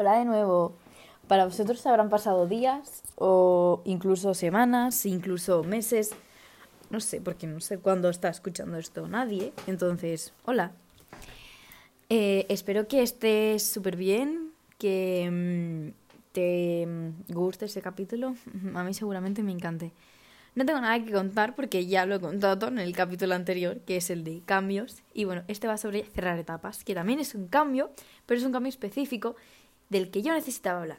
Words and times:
Hola 0.00 0.16
de 0.16 0.24
nuevo. 0.24 0.76
Para 1.26 1.44
vosotros 1.44 1.84
habrán 1.84 2.08
pasado 2.08 2.46
días 2.46 3.02
o 3.16 3.82
incluso 3.84 4.32
semanas, 4.32 5.04
incluso 5.06 5.64
meses. 5.64 6.12
No 6.88 7.00
sé, 7.00 7.20
porque 7.20 7.48
no 7.48 7.58
sé 7.58 7.78
cuándo 7.78 8.08
está 8.08 8.28
escuchando 8.28 8.78
esto 8.78 9.08
nadie. 9.08 9.52
Entonces, 9.66 10.32
hola. 10.44 10.70
Eh, 12.10 12.46
espero 12.48 12.86
que 12.86 13.02
estés 13.02 13.66
súper 13.66 13.96
bien, 13.96 14.52
que 14.78 15.28
mm, 15.92 16.12
te 16.30 16.86
mm, 16.86 17.32
guste 17.32 17.64
este 17.64 17.82
capítulo. 17.82 18.36
A 18.76 18.84
mí 18.84 18.94
seguramente 18.94 19.42
me 19.42 19.50
encante. 19.50 19.90
No 20.54 20.64
tengo 20.64 20.80
nada 20.80 21.04
que 21.04 21.12
contar 21.12 21.54
porque 21.54 21.86
ya 21.86 22.06
lo 22.06 22.16
he 22.16 22.20
contado 22.20 22.68
en 22.68 22.78
el 22.78 22.92
capítulo 22.94 23.34
anterior, 23.34 23.78
que 23.80 23.96
es 23.96 24.10
el 24.10 24.24
de 24.24 24.42
cambios. 24.44 25.02
Y 25.14 25.24
bueno, 25.24 25.42
este 25.48 25.66
va 25.66 25.76
sobre 25.76 26.04
cerrar 26.04 26.38
etapas, 26.38 26.84
que 26.84 26.94
también 26.94 27.20
es 27.20 27.34
un 27.34 27.48
cambio, 27.48 27.90
pero 28.26 28.38
es 28.38 28.46
un 28.46 28.52
cambio 28.52 28.68
específico 28.68 29.36
del 29.88 30.10
que 30.10 30.22
yo 30.22 30.32
necesitaba 30.32 30.80
hablar. 30.80 30.98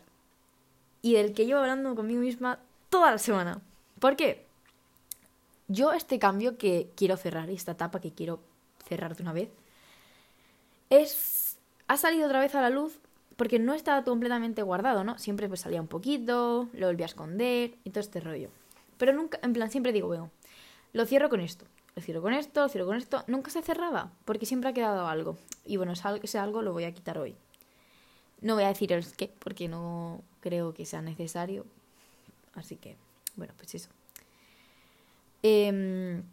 Y 1.02 1.14
del 1.14 1.34
que 1.34 1.46
llevo 1.46 1.61
hablando 1.61 1.96
conmigo 1.96 2.21
misma 2.21 2.60
toda 2.89 3.11
la 3.11 3.18
semana. 3.18 3.61
¿Por 4.00 4.16
qué? 4.16 4.46
Yo 5.68 5.93
este 5.93 6.20
cambio 6.20 6.57
que 6.57 6.89
quiero 6.96 7.16
cerrar, 7.16 7.50
esta 7.50 7.74
etapa 7.74 8.02
que 8.02 8.11
quiero 8.11 8.42
cerrar 8.88 9.16
de 9.16 9.24
una 9.24 9.33
vez, 9.33 9.50
es... 10.89 11.57
ha 11.88 11.97
salido 11.97 12.25
otra 12.25 12.39
vez 12.39 12.56
a 12.56 12.61
la 12.61 12.70
luz 12.70 13.00
porque 13.36 13.60
no 13.60 13.74
estaba 13.74 14.04
completamente 14.04 14.64
guardado, 14.64 15.04
¿no? 15.04 15.18
Siempre 15.18 15.47
pues 15.47 15.61
salía 15.61 15.80
un 15.80 15.88
poquito, 15.88 16.68
lo 16.74 16.88
volvía 16.88 17.06
a 17.06 17.08
esconder 17.08 17.78
y 17.86 17.92
todo 17.92 18.02
este 18.02 18.19
rollo. 18.19 18.50
Pero 18.97 19.14
nunca, 19.14 19.39
en 19.42 19.54
plan, 19.54 19.71
siempre 19.71 19.94
digo, 19.94 20.08
bueno, 20.08 20.30
lo 20.92 21.06
cierro 21.06 21.30
con 21.30 21.39
esto, 21.39 21.66
lo 21.96 22.02
cierro 22.02 22.21
con 22.21 22.33
esto, 22.33 22.61
lo 22.64 22.68
cierro 22.68 22.88
con 22.88 22.97
esto. 22.97 23.24
Nunca 23.28 23.50
se 23.50 23.61
cerraba, 23.61 24.11
porque 24.25 24.46
siempre 24.46 24.69
ha 24.69 24.74
quedado 24.74 25.08
algo. 25.08 25.38
Y 25.64 25.78
bueno, 25.78 25.94
ese 25.94 26.38
algo 26.38 26.61
lo 26.61 26.74
voy 26.74 26.83
a 26.83 26.94
quitar 26.94 27.18
hoy. 27.18 27.38
No 28.42 28.56
voy 28.56 28.64
a 28.64 28.70
decir 28.70 28.93
el 28.93 29.06
qué, 29.14 29.32
porque 29.39 29.68
no 29.68 30.21
creo 30.39 30.74
que 30.74 30.86
sea 30.86 31.02
necesario. 31.02 31.66
Así 32.53 32.75
que, 32.75 32.95
bueno, 33.36 33.53
pues 33.58 33.75
eso. 33.75 33.89
Em, 35.44 36.23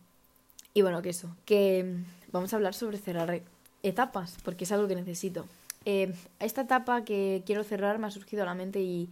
y 0.75 0.83
bueno, 0.83 1.03
que 1.03 1.11
eso, 1.11 1.35
que 1.45 1.97
vamos 2.33 2.53
a 2.53 2.57
hablar 2.57 2.75
sobre 2.75 2.99
cerrar 2.99 3.43
etapas, 3.83 4.37
porque 4.45 4.65
es 4.65 4.73
algo 4.73 4.89
que 4.89 4.97
necesito. 4.97 5.47
Eh, 5.85 6.13
esta 6.41 6.63
etapa 6.63 7.05
que 7.05 7.43
quiero 7.47 7.63
cerrar 7.65 7.99
me 7.99 8.09
ha 8.09 8.11
surgido 8.11 8.43
a 8.43 8.47
la 8.47 8.55
mente 8.55 8.81
y 8.81 9.09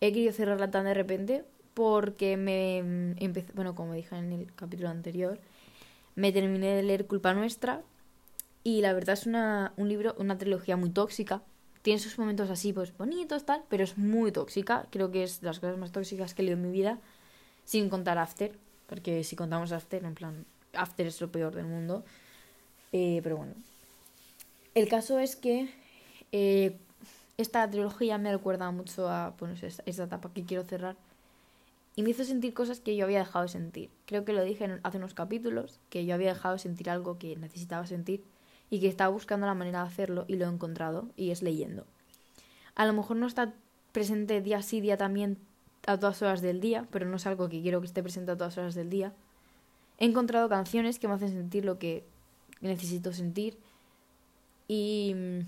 he 0.00 0.12
querido 0.12 0.32
cerrarla 0.32 0.70
tan 0.70 0.84
de 0.86 0.94
repente 0.94 1.44
porque 1.74 2.36
me 2.36 2.82
mm, 2.82 3.22
empecé, 3.22 3.52
bueno, 3.54 3.74
como 3.74 3.92
dije 3.92 4.16
en 4.16 4.32
el 4.32 4.52
capítulo 4.54 4.88
anterior, 4.88 5.38
me 6.14 6.32
terminé 6.32 6.68
de 6.68 6.82
leer 6.82 7.06
Culpa 7.06 7.34
Nuestra 7.34 7.82
y 8.64 8.80
la 8.80 8.92
verdad 8.92 9.14
es 9.14 9.26
una, 9.26 9.72
un 9.76 9.88
libro, 9.88 10.14
una 10.18 10.38
trilogía 10.38 10.76
muy 10.76 10.90
tóxica. 10.90 11.42
Tiene 11.82 11.98
sus 11.98 12.18
momentos 12.18 12.48
así, 12.50 12.72
pues 12.72 12.96
bonitos, 12.96 13.44
tal, 13.44 13.64
pero 13.68 13.84
es 13.84 13.98
muy 13.98 14.30
tóxica. 14.32 14.86
Creo 14.90 15.10
que 15.10 15.24
es 15.24 15.40
de 15.40 15.48
las 15.48 15.58
cosas 15.58 15.78
más 15.78 15.92
tóxicas 15.92 16.34
que 16.34 16.42
he 16.42 16.44
leído 16.44 16.56
en 16.56 16.62
mi 16.62 16.72
vida, 16.72 16.98
sin 17.64 17.88
contar 17.88 18.18
After, 18.18 18.56
porque 18.86 19.24
si 19.24 19.36
contamos 19.36 19.72
After, 19.72 20.04
en 20.04 20.14
plan, 20.14 20.44
After 20.74 21.06
es 21.06 21.20
lo 21.20 21.30
peor 21.30 21.54
del 21.54 21.66
mundo. 21.66 22.04
Eh, 22.92 23.20
pero 23.22 23.36
bueno. 23.36 23.54
El 24.74 24.88
caso 24.88 25.18
es 25.18 25.36
que 25.36 25.68
eh, 26.30 26.78
esta 27.36 27.68
trilogía 27.68 28.16
me 28.18 28.32
recuerda 28.32 28.70
mucho 28.70 29.08
a 29.08 29.34
bueno, 29.38 29.54
esta 29.60 30.04
etapa 30.04 30.32
que 30.32 30.44
quiero 30.44 30.64
cerrar 30.64 30.96
y 31.94 32.02
me 32.02 32.10
hizo 32.10 32.24
sentir 32.24 32.54
cosas 32.54 32.80
que 32.80 32.96
yo 32.96 33.04
había 33.04 33.18
dejado 33.18 33.44
de 33.44 33.50
sentir. 33.50 33.90
Creo 34.06 34.24
que 34.24 34.32
lo 34.32 34.42
dije 34.42 34.80
hace 34.82 34.98
unos 34.98 35.14
capítulos, 35.14 35.78
que 35.90 36.06
yo 36.06 36.14
había 36.14 36.32
dejado 36.32 36.54
de 36.54 36.60
sentir 36.60 36.88
algo 36.88 37.18
que 37.18 37.36
necesitaba 37.36 37.86
sentir 37.86 38.24
y 38.72 38.80
que 38.80 38.88
estaba 38.88 39.10
buscando 39.10 39.46
la 39.46 39.54
manera 39.54 39.82
de 39.82 39.88
hacerlo 39.88 40.24
y 40.26 40.36
lo 40.36 40.46
he 40.46 40.48
encontrado 40.48 41.10
y 41.14 41.30
es 41.30 41.42
leyendo. 41.42 41.86
A 42.74 42.86
lo 42.86 42.92
mejor 42.94 43.18
no 43.18 43.28
está 43.28 43.52
presente 43.92 44.40
día 44.40 44.62
sí, 44.62 44.80
día 44.80 44.96
también 44.96 45.38
a 45.86 45.96
todas 45.98 46.22
horas 46.22 46.40
del 46.40 46.60
día, 46.60 46.88
pero 46.90 47.06
no 47.06 47.16
es 47.16 47.26
algo 47.26 47.48
que 47.48 47.60
quiero 47.60 47.80
que 47.80 47.86
esté 47.86 48.02
presente 48.02 48.32
a 48.32 48.36
todas 48.36 48.58
horas 48.58 48.74
del 48.74 48.90
día. 48.90 49.12
He 49.98 50.06
encontrado 50.06 50.48
canciones 50.48 50.98
que 50.98 51.06
me 51.06 51.14
hacen 51.14 51.28
sentir 51.28 51.64
lo 51.64 51.78
que 51.78 52.04
necesito 52.60 53.12
sentir 53.12 53.58
y 54.66 55.12
mm, 55.14 55.38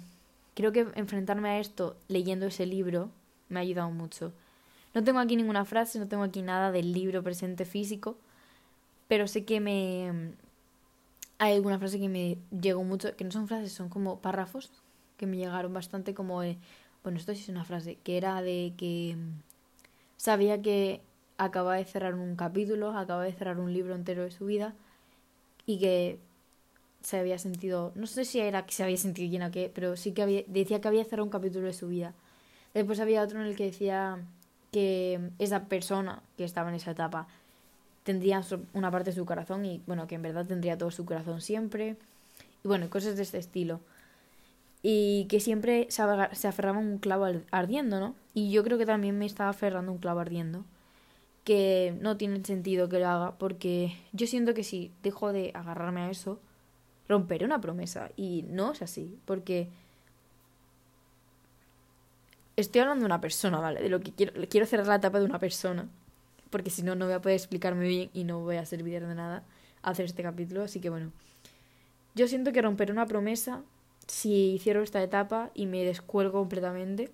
creo 0.54 0.70
que 0.70 0.86
enfrentarme 0.94 1.48
a 1.48 1.58
esto 1.58 1.96
leyendo 2.08 2.46
ese 2.46 2.66
libro 2.66 3.10
me 3.48 3.58
ha 3.58 3.62
ayudado 3.62 3.90
mucho 3.90 4.32
no 4.94 5.02
tengo 5.02 5.18
aquí 5.18 5.34
ninguna 5.34 5.64
frase, 5.64 5.98
no 5.98 6.06
tengo 6.06 6.22
aquí 6.22 6.40
nada 6.40 6.70
del 6.70 6.92
libro 6.92 7.22
presente 7.22 7.64
físico, 7.64 8.16
pero 9.08 9.26
sé 9.26 9.44
que 9.44 9.60
me... 9.60 10.34
Hay 11.38 11.54
alguna 11.54 11.78
frase 11.78 11.98
que 11.98 12.08
me 12.08 12.38
llegó 12.50 12.84
mucho, 12.84 13.16
que 13.16 13.24
no 13.24 13.30
son 13.30 13.48
frases, 13.48 13.72
son 13.72 13.88
como 13.88 14.20
párrafos, 14.20 14.70
que 15.16 15.26
me 15.26 15.36
llegaron 15.36 15.72
bastante 15.72 16.14
como... 16.14 16.36
bueno, 17.02 17.18
esto 17.18 17.34
sí 17.34 17.42
es 17.42 17.48
una 17.48 17.64
frase, 17.64 17.96
que 18.04 18.16
era 18.16 18.40
de 18.42 18.72
que 18.76 19.16
sabía 20.16 20.62
que 20.62 21.00
acaba 21.38 21.76
de 21.76 21.84
cerrar 21.84 22.14
un 22.14 22.36
capítulo, 22.36 22.96
acaba 22.96 23.24
de 23.24 23.32
cerrar 23.32 23.58
un 23.58 23.72
libro 23.72 23.94
entero 23.94 24.22
de 24.22 24.30
su 24.30 24.46
vida 24.46 24.74
y 25.66 25.78
que 25.78 26.18
se 27.02 27.18
había 27.18 27.38
sentido, 27.38 27.92
no 27.94 28.06
sé 28.06 28.24
si 28.24 28.40
era 28.40 28.64
que 28.64 28.72
se 28.72 28.82
había 28.82 28.96
sentido 28.96 29.30
llena 29.30 29.48
o 29.48 29.50
qué, 29.50 29.70
pero 29.74 29.96
sí 29.96 30.12
que 30.12 30.22
había, 30.22 30.42
decía 30.46 30.80
que 30.80 30.88
había 30.88 31.04
cerrado 31.04 31.24
un 31.24 31.30
capítulo 31.30 31.66
de 31.66 31.74
su 31.74 31.88
vida. 31.88 32.14
Después 32.72 32.98
había 33.00 33.22
otro 33.22 33.40
en 33.40 33.46
el 33.46 33.56
que 33.56 33.64
decía 33.64 34.18
que 34.72 35.30
esa 35.38 35.64
persona 35.64 36.22
que 36.36 36.44
estaba 36.44 36.70
en 36.70 36.76
esa 36.76 36.92
etapa 36.92 37.28
tendría 38.04 38.42
una 38.74 38.90
parte 38.90 39.10
de 39.10 39.16
su 39.16 39.24
corazón 39.24 39.64
y 39.64 39.82
bueno, 39.86 40.06
que 40.06 40.14
en 40.14 40.22
verdad 40.22 40.46
tendría 40.46 40.78
todo 40.78 40.90
su 40.90 41.04
corazón 41.04 41.40
siempre. 41.40 41.96
Y 42.62 42.68
bueno, 42.68 42.88
cosas 42.88 43.16
de 43.16 43.22
este 43.22 43.38
estilo. 43.38 43.80
Y 44.82 45.26
que 45.30 45.40
siempre 45.40 45.86
se, 45.88 46.02
aferraba 46.02 46.78
un 46.78 46.98
clavo 46.98 47.26
ardiendo, 47.50 47.98
¿no? 47.98 48.14
Y 48.34 48.50
yo 48.50 48.62
creo 48.62 48.76
que 48.76 48.86
también 48.86 49.18
me 49.18 49.24
estaba 49.24 49.50
aferrando 49.50 49.90
un 49.90 49.98
clavo 49.98 50.20
ardiendo. 50.20 50.64
Que 51.44 51.96
no 52.00 52.16
tiene 52.16 52.44
sentido 52.44 52.88
que 52.88 52.98
lo 52.98 53.08
haga 53.08 53.38
porque 53.38 53.96
yo 54.12 54.26
siento 54.26 54.54
que 54.54 54.64
si 54.64 54.92
dejo 55.02 55.32
de 55.32 55.50
agarrarme 55.54 56.02
a 56.02 56.10
eso, 56.10 56.38
romperé 57.08 57.46
una 57.46 57.60
promesa. 57.60 58.10
Y 58.16 58.44
no 58.48 58.72
es 58.72 58.82
así, 58.82 59.18
porque 59.24 59.70
estoy 62.56 62.82
hablando 62.82 63.02
de 63.02 63.06
una 63.06 63.20
persona, 63.22 63.60
¿vale? 63.60 63.82
De 63.82 63.88
lo 63.88 64.00
que 64.00 64.12
quiero, 64.12 64.32
quiero 64.48 64.66
cerrar 64.66 64.86
la 64.86 64.96
etapa 64.96 65.18
de 65.18 65.24
una 65.24 65.38
persona, 65.38 65.88
porque 66.54 66.70
si 66.70 66.84
no, 66.84 66.94
no 66.94 67.06
voy 67.06 67.14
a 67.14 67.20
poder 67.20 67.34
explicarme 67.34 67.88
bien 67.88 68.10
y 68.14 68.22
no 68.22 68.38
voy 68.38 68.58
a 68.58 68.64
servir 68.64 69.04
de 69.04 69.12
nada 69.16 69.42
hacer 69.82 70.04
este 70.04 70.22
capítulo, 70.22 70.62
así 70.62 70.78
que 70.78 70.88
bueno. 70.88 71.10
Yo 72.14 72.28
siento 72.28 72.52
que 72.52 72.62
romperé 72.62 72.92
una 72.92 73.06
promesa 73.06 73.64
si 74.06 74.60
cierro 74.62 74.84
esta 74.84 75.02
etapa 75.02 75.50
y 75.52 75.66
me 75.66 75.84
descuelgo 75.84 76.38
completamente, 76.38 77.10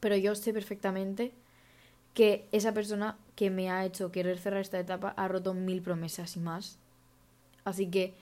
pero 0.00 0.16
yo 0.16 0.34
sé 0.34 0.52
perfectamente 0.52 1.30
que 2.12 2.44
esa 2.50 2.74
persona 2.74 3.16
que 3.36 3.50
me 3.50 3.70
ha 3.70 3.84
hecho 3.84 4.10
querer 4.10 4.36
cerrar 4.40 4.62
esta 4.62 4.80
etapa 4.80 5.14
ha 5.16 5.28
roto 5.28 5.54
mil 5.54 5.80
promesas 5.80 6.36
y 6.36 6.40
más. 6.40 6.76
Así 7.64 7.86
que 7.86 8.14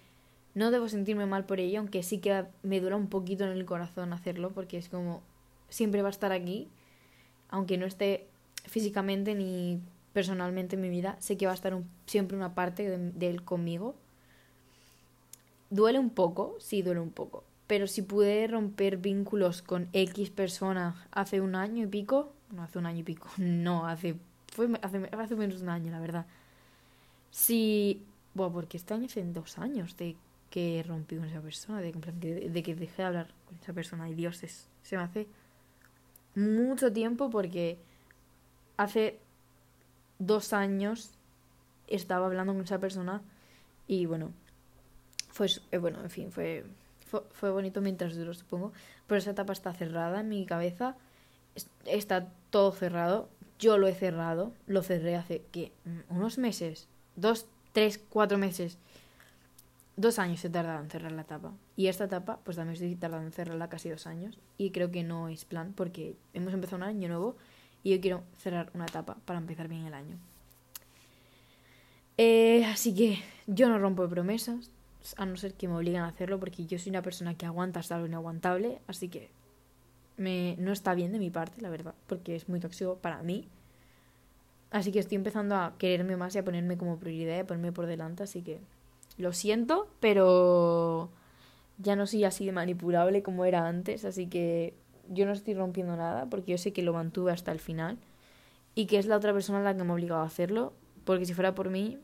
no 0.55 0.71
debo 0.71 0.91
sentirme 0.91 1.25
mal 1.25 1.47
por 1.47 1.59
ello, 1.59 1.78
aunque 1.78 2.03
sí 2.03 2.19
que 2.19 2.45
me 2.62 2.83
dura 2.83 2.97
un 2.97 3.09
poquito 3.09 3.45
en 3.45 3.53
el 3.53 3.65
corazón 3.65 4.12
hacerlo, 4.12 4.50
porque 4.50 4.77
es 4.77 4.91
como, 4.91 5.22
siempre 5.71 6.03
va 6.03 6.09
a 6.09 6.10
estar 6.10 6.33
aquí, 6.33 6.69
aunque 7.49 7.78
no 7.78 7.87
esté 7.87 8.27
físicamente 8.66 9.34
ni 9.34 9.81
personalmente 10.19 10.75
en 10.75 10.83
mi 10.83 10.89
vida, 10.89 11.15
sé 11.21 11.37
que 11.37 11.47
va 11.47 11.53
a 11.53 11.55
estar 11.55 11.79
siempre 12.06 12.37
una 12.37 12.53
parte 12.53 12.99
de, 12.99 13.31
él 13.31 13.45
conmigo. 13.45 13.95
Duele 15.71 16.01
un 16.01 16.11
poco, 16.11 16.56
sí, 16.59 16.83
duele 16.83 16.99
un 16.99 17.12
poco. 17.12 17.45
Pero 17.69 17.87
si 17.87 18.03
pude 18.03 18.49
romper 18.49 18.97
vínculos 18.97 19.62
con 19.62 19.89
X 19.93 20.31
persona 20.31 21.07
hace 21.12 21.41
un 21.41 21.55
año 21.55 21.84
y 21.84 21.87
pico, 21.87 22.33
no 22.51 22.65
hace 22.65 22.81
un 22.81 22.87
año 22.87 22.99
y 22.99 23.03
pico, 23.05 23.28
no, 23.37 23.87
hace, 23.87 24.17
fue 24.53 24.69
hace, 24.83 25.09
hace 25.17 25.37
menos 25.37 25.59
de 25.59 25.62
un 25.62 25.71
año, 25.71 25.93
la 25.93 26.01
verdad. 26.01 26.27
Si, 27.31 28.03
bueno, 28.34 28.53
porque 28.53 28.77
este 28.77 28.95
año 28.95 29.07
hace 29.07 29.23
dos 29.23 29.57
años 29.57 29.97
de 29.99 30.17
que 30.51 30.84
rompí 30.84 31.15
con 31.15 31.27
esa 31.27 31.41
persona, 31.41 31.81
de, 31.81 31.93
de, 31.93 32.62
que 32.65 32.75
dejé 32.75 33.03
de 33.03 33.07
hablar 33.07 33.28
con 33.47 33.57
esa 33.62 33.73
persona, 33.73 34.11
y 34.11 34.15
Dios, 34.15 34.43
se 34.83 34.97
me 34.97 35.03
hace 35.05 35.28
mucho 36.34 36.92
tiempo 36.92 37.31
porque 37.31 37.78
hace 38.77 39.21
dos 40.18 40.53
años 40.53 41.10
estaba 41.86 42.26
hablando 42.26 42.53
con 42.53 42.62
esa 42.62 42.78
persona 42.78 43.22
y 43.86 44.06
bueno, 44.06 44.32
fue, 45.30 45.48
eh, 45.72 45.78
bueno, 45.78 46.03
en 46.03 46.10
fin, 46.10 46.32
fue, 46.32 46.65
fue, 47.32 47.50
bonito 47.50 47.80
mientras 47.80 48.15
duró, 48.15 48.34
supongo, 48.34 48.72
pero 49.06 49.18
esa 49.18 49.30
etapa 49.30 49.53
está 49.53 49.72
cerrada 49.72 50.20
en 50.20 50.28
mi 50.28 50.44
cabeza, 50.44 50.97
está 51.86 52.28
todo 52.50 52.72
cerrado, 52.72 53.28
yo 53.59 53.78
lo 53.78 53.86
he 53.86 53.94
cerrado, 53.94 54.53
lo 54.66 54.82
cerré 54.82 55.16
hace, 55.16 55.42
¿qué? 55.50 55.72
Unos 56.09 56.38
meses, 56.38 56.88
dos, 57.16 57.47
tres, 57.72 57.98
cuatro 57.98 58.38
meses 58.38 58.78
dos 59.98 60.20
años 60.20 60.44
he 60.44 60.48
tardado 60.48 60.80
en 60.80 60.88
cerrar 60.88 61.12
la 61.12 61.22
etapa. 61.22 61.53
Y 61.76 61.88
esta 61.88 62.04
etapa, 62.04 62.38
pues 62.44 62.56
también 62.56 62.74
estoy 62.74 62.94
tardando 62.94 63.26
en 63.26 63.32
cerrarla 63.32 63.68
casi 63.68 63.91
dos 63.91 64.06
años. 64.06 64.38
Y 64.56 64.70
creo 64.70 64.91
que 64.91 65.03
no 65.03 65.28
es 65.28 65.44
plan 65.44 65.72
porque 65.74 66.16
hemos 66.32 66.54
empezado 66.54 66.76
un 66.76 66.84
año 66.84 67.09
nuevo 67.09 67.36
y 67.89 67.97
yo 67.97 68.01
quiero 68.01 68.23
cerrar 68.39 68.71
una 68.75 68.87
etapa 68.87 69.17
para 69.25 69.39
empezar 69.39 69.69
bien 69.69 69.87
el 69.87 69.95
año. 69.95 70.17
Eh, 72.17 72.65
así 72.65 72.95
que 72.95 73.19
yo 73.47 73.69
no 73.69 73.79
rompo 73.79 74.09
promesas, 74.09 74.71
a 75.17 75.25
no 75.25 75.37
ser 75.37 75.55
que 75.55 75.69
me 75.69 75.77
obliguen 75.77 76.03
a 76.03 76.09
hacerlo, 76.09 76.39
porque 76.39 76.67
yo 76.67 76.79
soy 76.79 76.91
una 76.91 77.03
persona 77.03 77.35
que 77.35 77.47
aguanta 77.47 77.81
hasta 77.81 77.99
lo 77.99 78.07
inaguantable. 78.07 78.81
Así 78.87 79.09
que 79.09 79.31
me, 80.17 80.57
no 80.59 80.73
está 80.73 80.95
bien 80.95 81.13
de 81.13 81.19
mi 81.19 81.31
parte, 81.31 81.63
la 81.63 81.71
verdad, 81.71 81.95
porque 82.07 82.37
es 82.37 82.49
muy 82.49 82.61
tóxico 82.61 82.97
para 82.97 83.23
mí. 83.23 83.49
Así 84.71 84.93
que 84.93 84.99
estoy 84.99 85.17
empezando 85.17 85.57
a 85.57 85.75
quererme 85.79 86.17
más 86.17 86.35
y 86.35 86.39
a 86.39 86.45
ponerme 86.45 86.77
como 86.77 86.99
prioridad 86.99 87.37
y 87.37 87.41
a 87.41 87.47
ponerme 87.47 87.73
por 87.73 87.87
delante, 87.87 88.25
así 88.25 88.43
que 88.43 88.61
lo 89.17 89.33
siento, 89.33 89.89
pero 90.01 91.09
ya 91.79 91.97
no 91.97 92.07
soy 92.07 92.25
así 92.25 92.45
de 92.45 92.53
manipulable 92.53 93.23
como 93.23 93.47
era 93.47 93.67
antes, 93.67 94.05
así 94.05 94.27
que 94.27 94.75
yo 95.09 95.27
no 95.27 95.33
estoy 95.33 95.55
rompiendo 95.55 95.97
nada 95.97 96.27
porque 96.27 96.53
yo 96.53 96.59
sé 96.59 96.72
que 96.72 96.83
lo 96.83 96.93
mantuve 96.93 97.33
hasta 97.33 97.53
el 97.53 97.60
final 97.60 97.99
y 98.75 98.87
que 98.87 98.99
es 98.99 99.07
la 99.07 99.16
otra 99.16 99.33
persona 99.33 99.60
la 99.60 99.77
que 99.77 99.83
me 99.83 99.91
ha 99.91 99.95
obligado 99.95 100.21
a 100.22 100.27
hacerlo, 100.27 100.72
porque 101.05 101.27
si 101.27 101.34
fuera 101.34 101.55
por 101.55 101.71
mí 101.71 101.99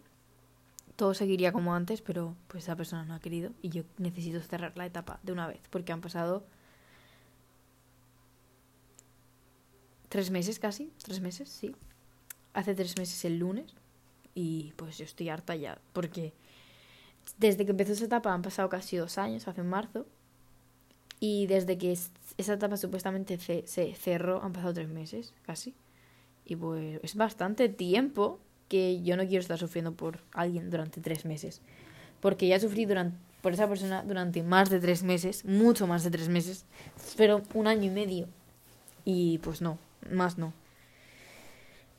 todo 0.96 1.14
seguiría 1.14 1.52
como 1.52 1.74
antes, 1.74 2.02
pero 2.02 2.36
pues 2.48 2.64
esa 2.64 2.76
persona 2.76 3.04
no 3.04 3.14
ha 3.14 3.20
querido 3.20 3.52
y 3.62 3.68
yo 3.70 3.82
necesito 3.98 4.40
cerrar 4.40 4.76
la 4.76 4.86
etapa 4.86 5.18
de 5.22 5.32
una 5.32 5.46
vez, 5.46 5.60
porque 5.70 5.92
han 5.92 6.00
pasado 6.00 6.44
tres 10.08 10.30
meses 10.30 10.58
casi, 10.58 10.92
tres 11.02 11.20
meses, 11.20 11.48
sí. 11.48 11.74
Hace 12.52 12.74
tres 12.74 12.96
meses 12.96 13.24
el 13.24 13.38
lunes 13.38 13.74
y 14.34 14.72
pues 14.76 14.98
yo 14.98 15.04
estoy 15.04 15.28
harta 15.28 15.56
ya, 15.56 15.78
porque 15.92 16.32
desde 17.38 17.64
que 17.64 17.72
empezó 17.72 17.92
esa 17.92 18.04
etapa 18.04 18.32
han 18.32 18.42
pasado 18.42 18.68
casi 18.68 18.96
dos 18.96 19.18
años, 19.18 19.48
hace 19.48 19.60
en 19.60 19.68
marzo, 19.68 20.06
y 21.20 21.46
desde 21.46 21.78
que 21.78 21.92
esa 21.92 22.54
etapa 22.54 22.76
supuestamente 22.76 23.38
se, 23.38 23.94
cerró 23.94 24.42
han 24.42 24.52
pasado 24.52 24.74
tres 24.74 24.88
meses 24.88 25.34
casi. 25.42 25.74
Y 26.44 26.56
pues 26.56 27.00
es 27.02 27.14
bastante 27.14 27.68
tiempo 27.68 28.38
que 28.68 29.02
yo 29.02 29.16
no 29.16 29.26
quiero 29.26 29.40
estar 29.40 29.58
sufriendo 29.58 29.92
por 29.92 30.18
alguien 30.32 30.70
durante 30.70 31.00
tres 31.00 31.24
meses. 31.24 31.62
Porque 32.20 32.46
ya 32.46 32.60
sufrí 32.60 32.84
durante, 32.84 33.16
por 33.40 33.52
esa 33.52 33.68
persona 33.68 34.02
durante 34.02 34.42
más 34.42 34.70
de 34.70 34.80
tres 34.80 35.02
meses, 35.02 35.44
mucho 35.44 35.86
más 35.86 36.04
de 36.04 36.10
tres 36.10 36.28
meses, 36.28 36.64
pero 37.16 37.42
un 37.54 37.66
año 37.66 37.84
y 37.84 37.90
medio. 37.90 38.28
Y 39.04 39.38
pues 39.38 39.60
no, 39.60 39.78
más 40.10 40.38
no. 40.38 40.52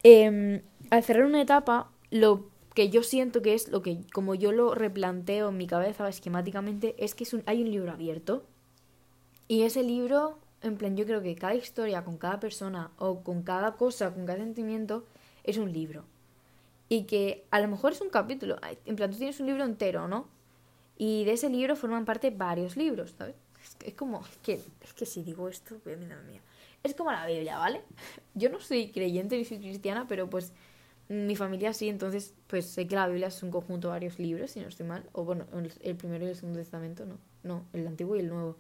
Em, 0.04 0.62
al 0.92 1.04
cerrar 1.04 1.26
una 1.26 1.42
etapa, 1.42 1.90
lo 2.12 2.48
que 2.76 2.90
yo 2.90 3.02
siento 3.02 3.42
que 3.42 3.56
es 3.56 3.70
lo 3.70 3.82
que, 3.82 4.02
como 4.14 4.36
yo 4.36 4.52
lo 4.52 4.76
replanteo 4.76 5.50
en 5.50 5.58
mi 5.58 5.66
cabeza 5.66 6.08
esquemáticamente, 6.08 6.96
es 7.00 7.16
que 7.16 7.26
hay 7.48 7.64
un 7.64 7.72
libro 7.72 7.92
abierto. 7.92 8.46
Y 9.48 9.64
ese 9.64 9.84
libro, 9.84 10.40
en 10.62 10.78
plan, 10.78 10.98
yo 10.98 11.06
creo 11.06 11.22
que 11.22 11.36
cada 11.36 11.56
historia 11.56 12.04
con 12.04 12.18
cada 12.18 12.40
persona 12.40 12.92
o 12.98 13.22
con 13.24 13.44
cada 13.44 13.74
cosa, 13.74 14.14
con 14.14 14.26
cada 14.26 14.40
sentimiento, 14.40 15.06
es 15.44 15.58
un 15.58 15.72
libro 15.72 16.06
y 16.90 17.04
que 17.04 17.46
a 17.52 17.60
lo 17.60 17.68
mejor 17.68 17.94
es 17.94 18.02
un 18.02 18.10
capítulo. 18.10 18.58
En 18.86 18.96
plan, 18.96 19.12
tú 19.12 19.18
tienes 19.18 19.40
un 19.40 19.48
libro 19.48 19.64
entero, 19.64 20.08
¿no? 20.08 20.28
Y 20.98 21.26
de 21.26 21.34
ese 21.34 21.50
libro 21.50 21.76
forman 21.76 22.06
parte 22.06 22.30
varios 22.30 22.78
libros, 22.78 23.16
¿sabes? 23.18 23.36
Es, 23.84 23.94
como, 23.96 24.22
es 24.22 24.38
que, 24.44 24.54
es 24.54 24.94
que 24.94 25.06
si 25.06 25.24
digo 25.24 25.50
esto, 25.50 25.76
mía. 25.86 26.42
Es 26.84 26.94
como 26.94 27.12
la 27.12 27.26
Biblia, 27.26 27.58
¿vale? 27.58 27.82
Yo 28.36 28.50
no 28.50 28.60
soy 28.60 28.92
creyente 28.92 29.38
ni 29.38 29.46
soy 29.46 29.58
cristiana, 29.58 30.06
pero 30.08 30.30
pues 30.30 30.54
mi 31.10 31.36
familia 31.36 31.74
sí, 31.74 31.90
entonces 31.90 32.34
pues 32.48 32.66
sé 32.66 32.88
que 32.88 32.96
la 32.96 33.08
Biblia 33.08 33.28
es 33.28 33.44
un 33.44 33.52
conjunto 33.52 33.88
de 33.88 33.94
varios 33.94 34.20
libros, 34.20 34.52
si 34.52 34.60
no 34.60 34.68
estoy 34.68 34.86
mal. 34.86 35.04
O 35.12 35.24
bueno, 35.24 35.46
el 35.82 35.96
primero 35.96 36.26
y 36.26 36.30
el 36.30 36.36
segundo 36.36 36.60
testamento, 36.60 37.06
no. 37.06 37.18
No, 37.44 37.66
el 37.74 37.86
antiguo 37.88 38.16
y 38.16 38.20
el 38.20 38.30
nuevo. 38.30 38.58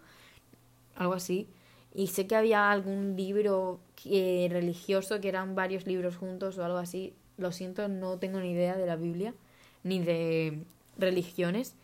Algo 0.96 1.14
así. 1.14 1.48
Y 1.94 2.08
sé 2.08 2.28
que 2.28 2.36
había 2.36 2.72
algún 2.72 3.16
libro 3.16 3.80
eh, 4.06 4.48
religioso 4.52 5.22
que 5.22 5.30
eran 5.30 5.56
varios 5.56 5.88
libros 5.88 6.18
juntos 6.18 6.58
o 6.58 6.66
algo 6.66 6.78
así. 6.78 7.14
Lo 7.38 7.52
siento, 7.52 7.88
no 7.88 8.18
tengo 8.18 8.40
ni 8.40 8.52
idea 8.52 8.76
de 8.76 8.86
la 8.86 8.96
Biblia 8.96 9.34
ni 9.84 10.00
de 10.00 10.64
religiones, 10.98 11.76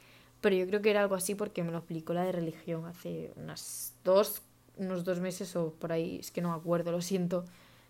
pero 0.42 0.56
yo 0.56 0.66
creo 0.68 0.82
que 0.82 0.90
era 0.90 1.02
algo 1.02 1.16
así 1.16 1.36
porque 1.36 1.64
me 1.64 1.72
lo 1.72 1.78
explicó 1.78 2.14
la 2.14 2.24
de 2.24 2.32
religión 2.32 2.86
hace 2.86 3.32
unas 3.36 3.94
dos, 4.04 4.42
unos 4.78 5.04
dos 5.04 5.20
meses 5.20 5.56
o 5.56 5.72
por 5.74 5.92
ahí, 5.92 6.18
es 6.20 6.32
que 6.32 6.42
no 6.42 6.50
me 6.50 6.56
acuerdo, 6.56 6.92
lo 6.92 7.02
siento, 7.02 7.46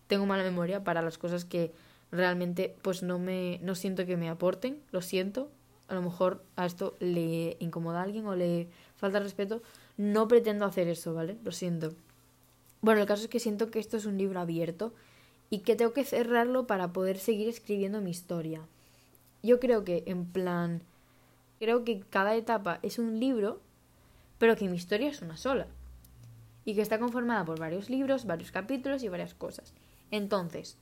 tengo 0.07 0.25
mala 0.25 0.43
memoria 0.43 0.83
para 0.83 1.01
las 1.01 1.17
cosas 1.17 1.45
que 1.45 1.71
realmente 2.11 2.75
pues 2.81 3.03
no 3.03 3.19
me 3.19 3.59
no 3.63 3.73
siento 3.73 4.05
que 4.05 4.17
me 4.17 4.29
aporten, 4.29 4.81
lo 4.91 5.01
siento, 5.01 5.49
a 5.87 5.95
lo 5.95 6.01
mejor 6.01 6.43
a 6.57 6.65
esto 6.65 6.95
le 6.99 7.55
incomoda 7.59 8.01
a 8.01 8.03
alguien 8.03 8.27
o 8.27 8.35
le 8.35 8.67
falta 8.97 9.19
respeto, 9.19 9.61
no 10.01 10.27
pretendo 10.27 10.65
hacer 10.65 10.87
eso, 10.87 11.13
¿vale? 11.13 11.37
Lo 11.43 11.51
siento. 11.51 11.93
Bueno, 12.81 13.01
el 13.01 13.07
caso 13.07 13.21
es 13.21 13.29
que 13.29 13.39
siento 13.39 13.69
que 13.69 13.77
esto 13.77 13.97
es 13.97 14.07
un 14.07 14.17
libro 14.17 14.39
abierto 14.39 14.95
y 15.51 15.59
que 15.59 15.75
tengo 15.75 15.93
que 15.93 16.03
cerrarlo 16.03 16.65
para 16.65 16.91
poder 16.91 17.19
seguir 17.19 17.47
escribiendo 17.47 18.01
mi 18.01 18.09
historia. 18.09 18.61
Yo 19.43 19.59
creo 19.59 19.83
que 19.83 20.01
en 20.07 20.25
plan, 20.25 20.81
creo 21.59 21.83
que 21.83 21.99
cada 22.09 22.35
etapa 22.35 22.79
es 22.81 22.97
un 22.97 23.19
libro, 23.19 23.61
pero 24.39 24.55
que 24.55 24.67
mi 24.67 24.75
historia 24.75 25.09
es 25.09 25.21
una 25.21 25.37
sola. 25.37 25.67
Y 26.65 26.73
que 26.73 26.81
está 26.81 26.97
conformada 26.97 27.45
por 27.45 27.59
varios 27.59 27.91
libros, 27.91 28.25
varios 28.25 28.51
capítulos 28.51 29.03
y 29.03 29.09
varias 29.09 29.35
cosas. 29.35 29.71
Entonces, 30.09 30.77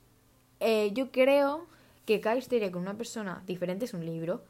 eh, 0.60 0.92
yo 0.94 1.10
creo 1.12 1.66
que 2.06 2.22
cada 2.22 2.38
historia 2.38 2.72
con 2.72 2.80
una 2.80 2.96
persona 2.96 3.42
diferente 3.46 3.84
es 3.84 3.92
un 3.92 4.06
libro 4.06 4.42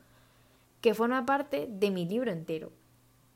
que 0.80 0.94
forma 0.94 1.26
parte 1.26 1.66
de 1.68 1.90
mi 1.90 2.06
libro 2.06 2.30
entero. 2.30 2.70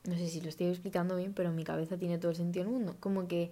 No 0.07 0.15
sé 0.15 0.27
si 0.27 0.41
lo 0.41 0.49
estoy 0.49 0.67
explicando 0.67 1.15
bien, 1.15 1.33
pero 1.33 1.49
en 1.49 1.55
mi 1.55 1.63
cabeza 1.63 1.97
tiene 1.97 2.17
todo 2.17 2.31
el 2.31 2.37
sentido 2.37 2.65
del 2.65 2.73
mundo. 2.73 2.95
Como 2.99 3.27
que 3.27 3.51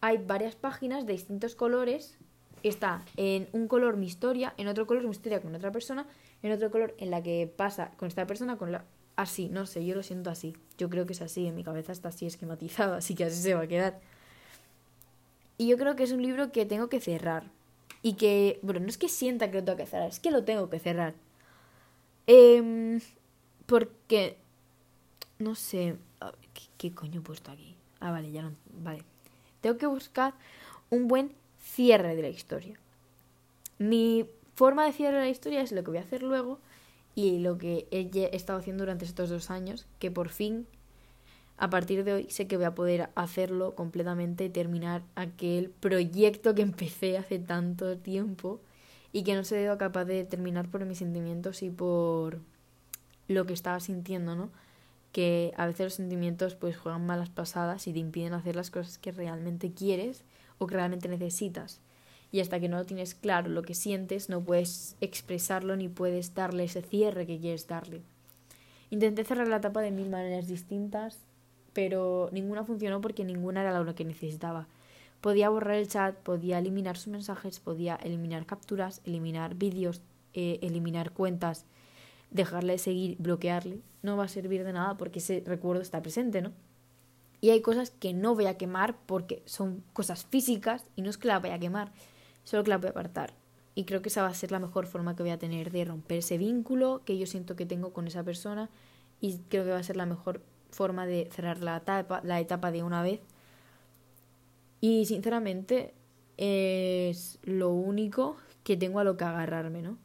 hay 0.00 0.18
varias 0.18 0.56
páginas 0.56 1.06
de 1.06 1.12
distintos 1.12 1.54
colores. 1.54 2.16
Está 2.62 3.04
en 3.16 3.48
un 3.52 3.68
color 3.68 3.96
mi 3.96 4.06
historia, 4.06 4.54
en 4.56 4.68
otro 4.68 4.86
color 4.86 5.04
mi 5.04 5.10
historia 5.10 5.40
con 5.40 5.54
otra 5.54 5.72
persona, 5.72 6.06
en 6.42 6.52
otro 6.52 6.70
color 6.70 6.94
en 6.98 7.10
la 7.10 7.22
que 7.22 7.52
pasa 7.54 7.90
con 7.96 8.08
esta 8.08 8.26
persona, 8.26 8.56
con 8.56 8.72
la... 8.72 8.84
Así, 9.14 9.48
no 9.48 9.66
sé, 9.66 9.84
yo 9.84 9.94
lo 9.94 10.02
siento 10.02 10.30
así. 10.30 10.56
Yo 10.78 10.88
creo 10.88 11.04
que 11.04 11.12
es 11.12 11.22
así, 11.22 11.46
en 11.46 11.54
mi 11.54 11.64
cabeza 11.64 11.92
está 11.92 12.08
así 12.08 12.26
esquematizado, 12.26 12.94
así 12.96 13.14
que 13.14 13.24
así 13.24 13.40
se 13.40 13.54
va 13.54 13.62
a 13.62 13.66
quedar. 13.66 14.00
Y 15.58 15.68
yo 15.68 15.76
creo 15.76 15.96
que 15.96 16.04
es 16.04 16.12
un 16.12 16.22
libro 16.22 16.50
que 16.50 16.64
tengo 16.64 16.88
que 16.88 17.00
cerrar. 17.00 17.50
Y 18.00 18.14
que, 18.14 18.58
bueno, 18.62 18.80
no 18.80 18.86
es 18.86 18.98
que 18.98 19.08
sienta 19.08 19.50
que 19.50 19.58
lo 19.58 19.64
tengo 19.64 19.78
que 19.78 19.86
cerrar, 19.86 20.08
es 20.08 20.18
que 20.18 20.30
lo 20.30 20.44
tengo 20.44 20.70
que 20.70 20.78
cerrar. 20.78 21.14
Eh, 22.26 22.98
porque, 23.66 24.38
no 25.42 25.54
sé, 25.54 25.96
¿qué, 26.54 26.62
¿qué 26.78 26.94
coño 26.94 27.20
he 27.20 27.22
puesto 27.22 27.50
aquí? 27.50 27.76
Ah, 28.00 28.10
vale, 28.10 28.32
ya 28.32 28.42
no, 28.42 28.52
vale. 28.82 29.04
Tengo 29.60 29.78
que 29.78 29.86
buscar 29.86 30.34
un 30.90 31.08
buen 31.08 31.32
cierre 31.60 32.16
de 32.16 32.22
la 32.22 32.28
historia. 32.28 32.78
Mi 33.78 34.26
forma 34.54 34.84
de 34.84 34.92
cierre 34.92 35.18
de 35.18 35.24
la 35.24 35.30
historia 35.30 35.60
es 35.62 35.72
lo 35.72 35.82
que 35.82 35.90
voy 35.90 35.98
a 35.98 36.02
hacer 36.02 36.22
luego 36.22 36.58
y 37.14 37.38
lo 37.38 37.58
que 37.58 37.86
he 37.90 38.36
estado 38.36 38.58
haciendo 38.58 38.82
durante 38.84 39.04
estos 39.04 39.30
dos 39.30 39.50
años, 39.50 39.86
que 39.98 40.10
por 40.10 40.28
fin, 40.30 40.66
a 41.58 41.70
partir 41.70 42.04
de 42.04 42.12
hoy, 42.12 42.26
sé 42.30 42.46
que 42.46 42.56
voy 42.56 42.64
a 42.66 42.74
poder 42.74 43.10
hacerlo 43.14 43.74
completamente 43.74 44.44
y 44.44 44.50
terminar 44.50 45.02
aquel 45.14 45.70
proyecto 45.70 46.54
que 46.54 46.62
empecé 46.62 47.18
hace 47.18 47.38
tanto 47.38 47.98
tiempo 47.98 48.60
y 49.12 49.24
que 49.24 49.34
no 49.34 49.44
se 49.44 49.60
sido 49.60 49.78
capaz 49.78 50.06
de 50.06 50.24
terminar 50.24 50.68
por 50.68 50.84
mis 50.86 50.98
sentimientos 50.98 51.62
y 51.62 51.70
por 51.70 52.38
lo 53.28 53.46
que 53.46 53.52
estaba 53.52 53.78
sintiendo, 53.80 54.34
¿no? 54.34 54.50
Que 55.12 55.52
a 55.56 55.66
veces 55.66 55.84
los 55.84 55.94
sentimientos 55.94 56.54
pues 56.54 56.76
juegan 56.76 57.06
malas 57.06 57.28
pasadas 57.28 57.86
y 57.86 57.92
te 57.92 57.98
impiden 57.98 58.32
hacer 58.32 58.56
las 58.56 58.70
cosas 58.70 58.98
que 58.98 59.12
realmente 59.12 59.72
quieres 59.72 60.24
o 60.58 60.66
que 60.66 60.74
realmente 60.74 61.08
necesitas. 61.08 61.80
Y 62.32 62.40
hasta 62.40 62.58
que 62.58 62.68
no 62.68 62.84
tienes 62.86 63.14
claro 63.14 63.50
lo 63.50 63.62
que 63.62 63.74
sientes, 63.74 64.30
no 64.30 64.42
puedes 64.42 64.96
expresarlo 65.02 65.76
ni 65.76 65.88
puedes 65.88 66.34
darle 66.34 66.64
ese 66.64 66.80
cierre 66.80 67.26
que 67.26 67.38
quieres 67.38 67.66
darle. 67.66 68.00
Intenté 68.88 69.24
cerrar 69.24 69.48
la 69.48 69.56
etapa 69.56 69.82
de 69.82 69.90
mil 69.90 70.08
maneras 70.08 70.48
distintas, 70.48 71.18
pero 71.74 72.30
ninguna 72.32 72.64
funcionó 72.64 73.00
porque 73.02 73.24
ninguna 73.24 73.60
era 73.60 73.78
lo 73.82 73.94
que 73.94 74.04
necesitaba. 74.04 74.66
Podía 75.20 75.50
borrar 75.50 75.76
el 75.76 75.88
chat, 75.88 76.16
podía 76.16 76.58
eliminar 76.58 76.96
sus 76.96 77.08
mensajes, 77.12 77.60
podía 77.60 77.96
eliminar 77.96 78.46
capturas, 78.46 79.02
eliminar 79.04 79.54
vídeos, 79.54 80.00
eh, 80.34 80.58
eliminar 80.62 81.12
cuentas, 81.12 81.64
dejarle 82.32 82.72
de 82.72 82.78
seguir, 82.78 83.16
bloquearle, 83.18 83.80
no 84.02 84.16
va 84.16 84.24
a 84.24 84.28
servir 84.28 84.64
de 84.64 84.72
nada 84.72 84.96
porque 84.96 85.20
ese 85.20 85.42
recuerdo 85.46 85.82
está 85.82 86.02
presente, 86.02 86.42
¿no? 86.42 86.52
Y 87.40 87.50
hay 87.50 87.60
cosas 87.60 87.90
que 87.90 88.12
no 88.12 88.34
voy 88.34 88.46
a 88.46 88.56
quemar 88.56 88.96
porque 89.06 89.42
son 89.46 89.82
cosas 89.92 90.24
físicas 90.24 90.84
y 90.96 91.02
no 91.02 91.10
es 91.10 91.18
que 91.18 91.28
la 91.28 91.40
vaya 91.40 91.54
a 91.54 91.58
quemar, 91.58 91.92
solo 92.44 92.62
que 92.62 92.70
la 92.70 92.78
voy 92.78 92.88
a 92.88 92.90
apartar. 92.90 93.34
Y 93.74 93.84
creo 93.84 94.02
que 94.02 94.08
esa 94.08 94.22
va 94.22 94.28
a 94.28 94.34
ser 94.34 94.52
la 94.52 94.58
mejor 94.58 94.86
forma 94.86 95.16
que 95.16 95.22
voy 95.22 95.32
a 95.32 95.38
tener 95.38 95.70
de 95.70 95.84
romper 95.84 96.18
ese 96.18 96.38
vínculo 96.38 97.02
que 97.04 97.18
yo 97.18 97.26
siento 97.26 97.56
que 97.56 97.66
tengo 97.66 97.92
con 97.92 98.06
esa 98.06 98.22
persona 98.22 98.70
y 99.20 99.38
creo 99.48 99.64
que 99.64 99.70
va 99.70 99.78
a 99.78 99.82
ser 99.82 99.96
la 99.96 100.06
mejor 100.06 100.42
forma 100.70 101.06
de 101.06 101.28
cerrar 101.32 101.62
la 101.62 101.78
etapa, 101.78 102.20
la 102.24 102.40
etapa 102.40 102.70
de 102.70 102.82
una 102.82 103.02
vez. 103.02 103.20
Y 104.80 105.06
sinceramente 105.06 105.94
es 106.36 107.38
lo 107.42 107.70
único 107.70 108.36
que 108.64 108.76
tengo 108.76 108.98
a 109.00 109.04
lo 109.04 109.16
que 109.16 109.24
agarrarme, 109.24 109.82
¿no? 109.82 109.98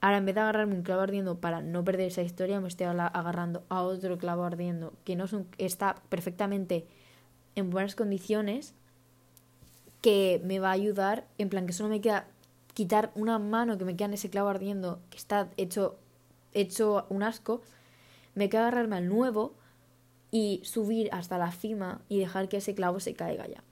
Ahora, 0.00 0.16
en 0.16 0.24
vez 0.24 0.34
de 0.34 0.40
agarrarme 0.40 0.74
un 0.74 0.82
clavo 0.82 1.02
ardiendo 1.02 1.38
para 1.38 1.60
no 1.60 1.84
perder 1.84 2.08
esa 2.08 2.22
historia, 2.22 2.60
me 2.60 2.68
estoy 2.68 2.86
agarrando 2.86 3.64
a 3.68 3.82
otro 3.82 4.16
clavo 4.16 4.44
ardiendo 4.44 4.94
que 5.04 5.14
no 5.14 5.26
está 5.58 5.96
perfectamente 6.08 6.86
en 7.54 7.68
buenas 7.68 7.94
condiciones, 7.94 8.74
que 10.00 10.40
me 10.44 10.58
va 10.58 10.70
a 10.70 10.72
ayudar, 10.72 11.26
en 11.36 11.50
plan 11.50 11.66
que 11.66 11.74
solo 11.74 11.90
me 11.90 12.00
queda 12.00 12.26
quitar 12.72 13.10
una 13.14 13.38
mano 13.38 13.76
que 13.76 13.84
me 13.84 13.94
queda 13.96 14.06
en 14.06 14.14
ese 14.14 14.30
clavo 14.30 14.48
ardiendo, 14.48 15.00
que 15.10 15.18
está 15.18 15.50
hecho, 15.58 15.98
hecho 16.54 17.04
un 17.10 17.22
asco, 17.22 17.60
me 18.34 18.48
queda 18.48 18.62
agarrarme 18.62 18.96
al 18.96 19.08
nuevo 19.08 19.54
y 20.30 20.62
subir 20.64 21.10
hasta 21.12 21.36
la 21.36 21.52
cima 21.52 22.00
y 22.08 22.20
dejar 22.20 22.48
que 22.48 22.58
ese 22.58 22.74
clavo 22.74 23.00
se 23.00 23.12
caiga 23.12 23.46
ya. 23.46 23.62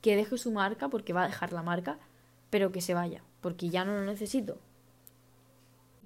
que 0.00 0.16
deje 0.16 0.36
su 0.36 0.50
marca, 0.50 0.88
porque 0.88 1.12
va 1.12 1.22
a 1.24 1.28
dejar 1.28 1.52
la 1.52 1.62
marca, 1.62 1.98
pero 2.50 2.72
que 2.72 2.80
se 2.80 2.94
vaya, 2.94 3.22
porque 3.40 3.70
ya 3.70 3.84
no 3.84 3.94
lo 3.94 4.04
necesito. 4.04 4.58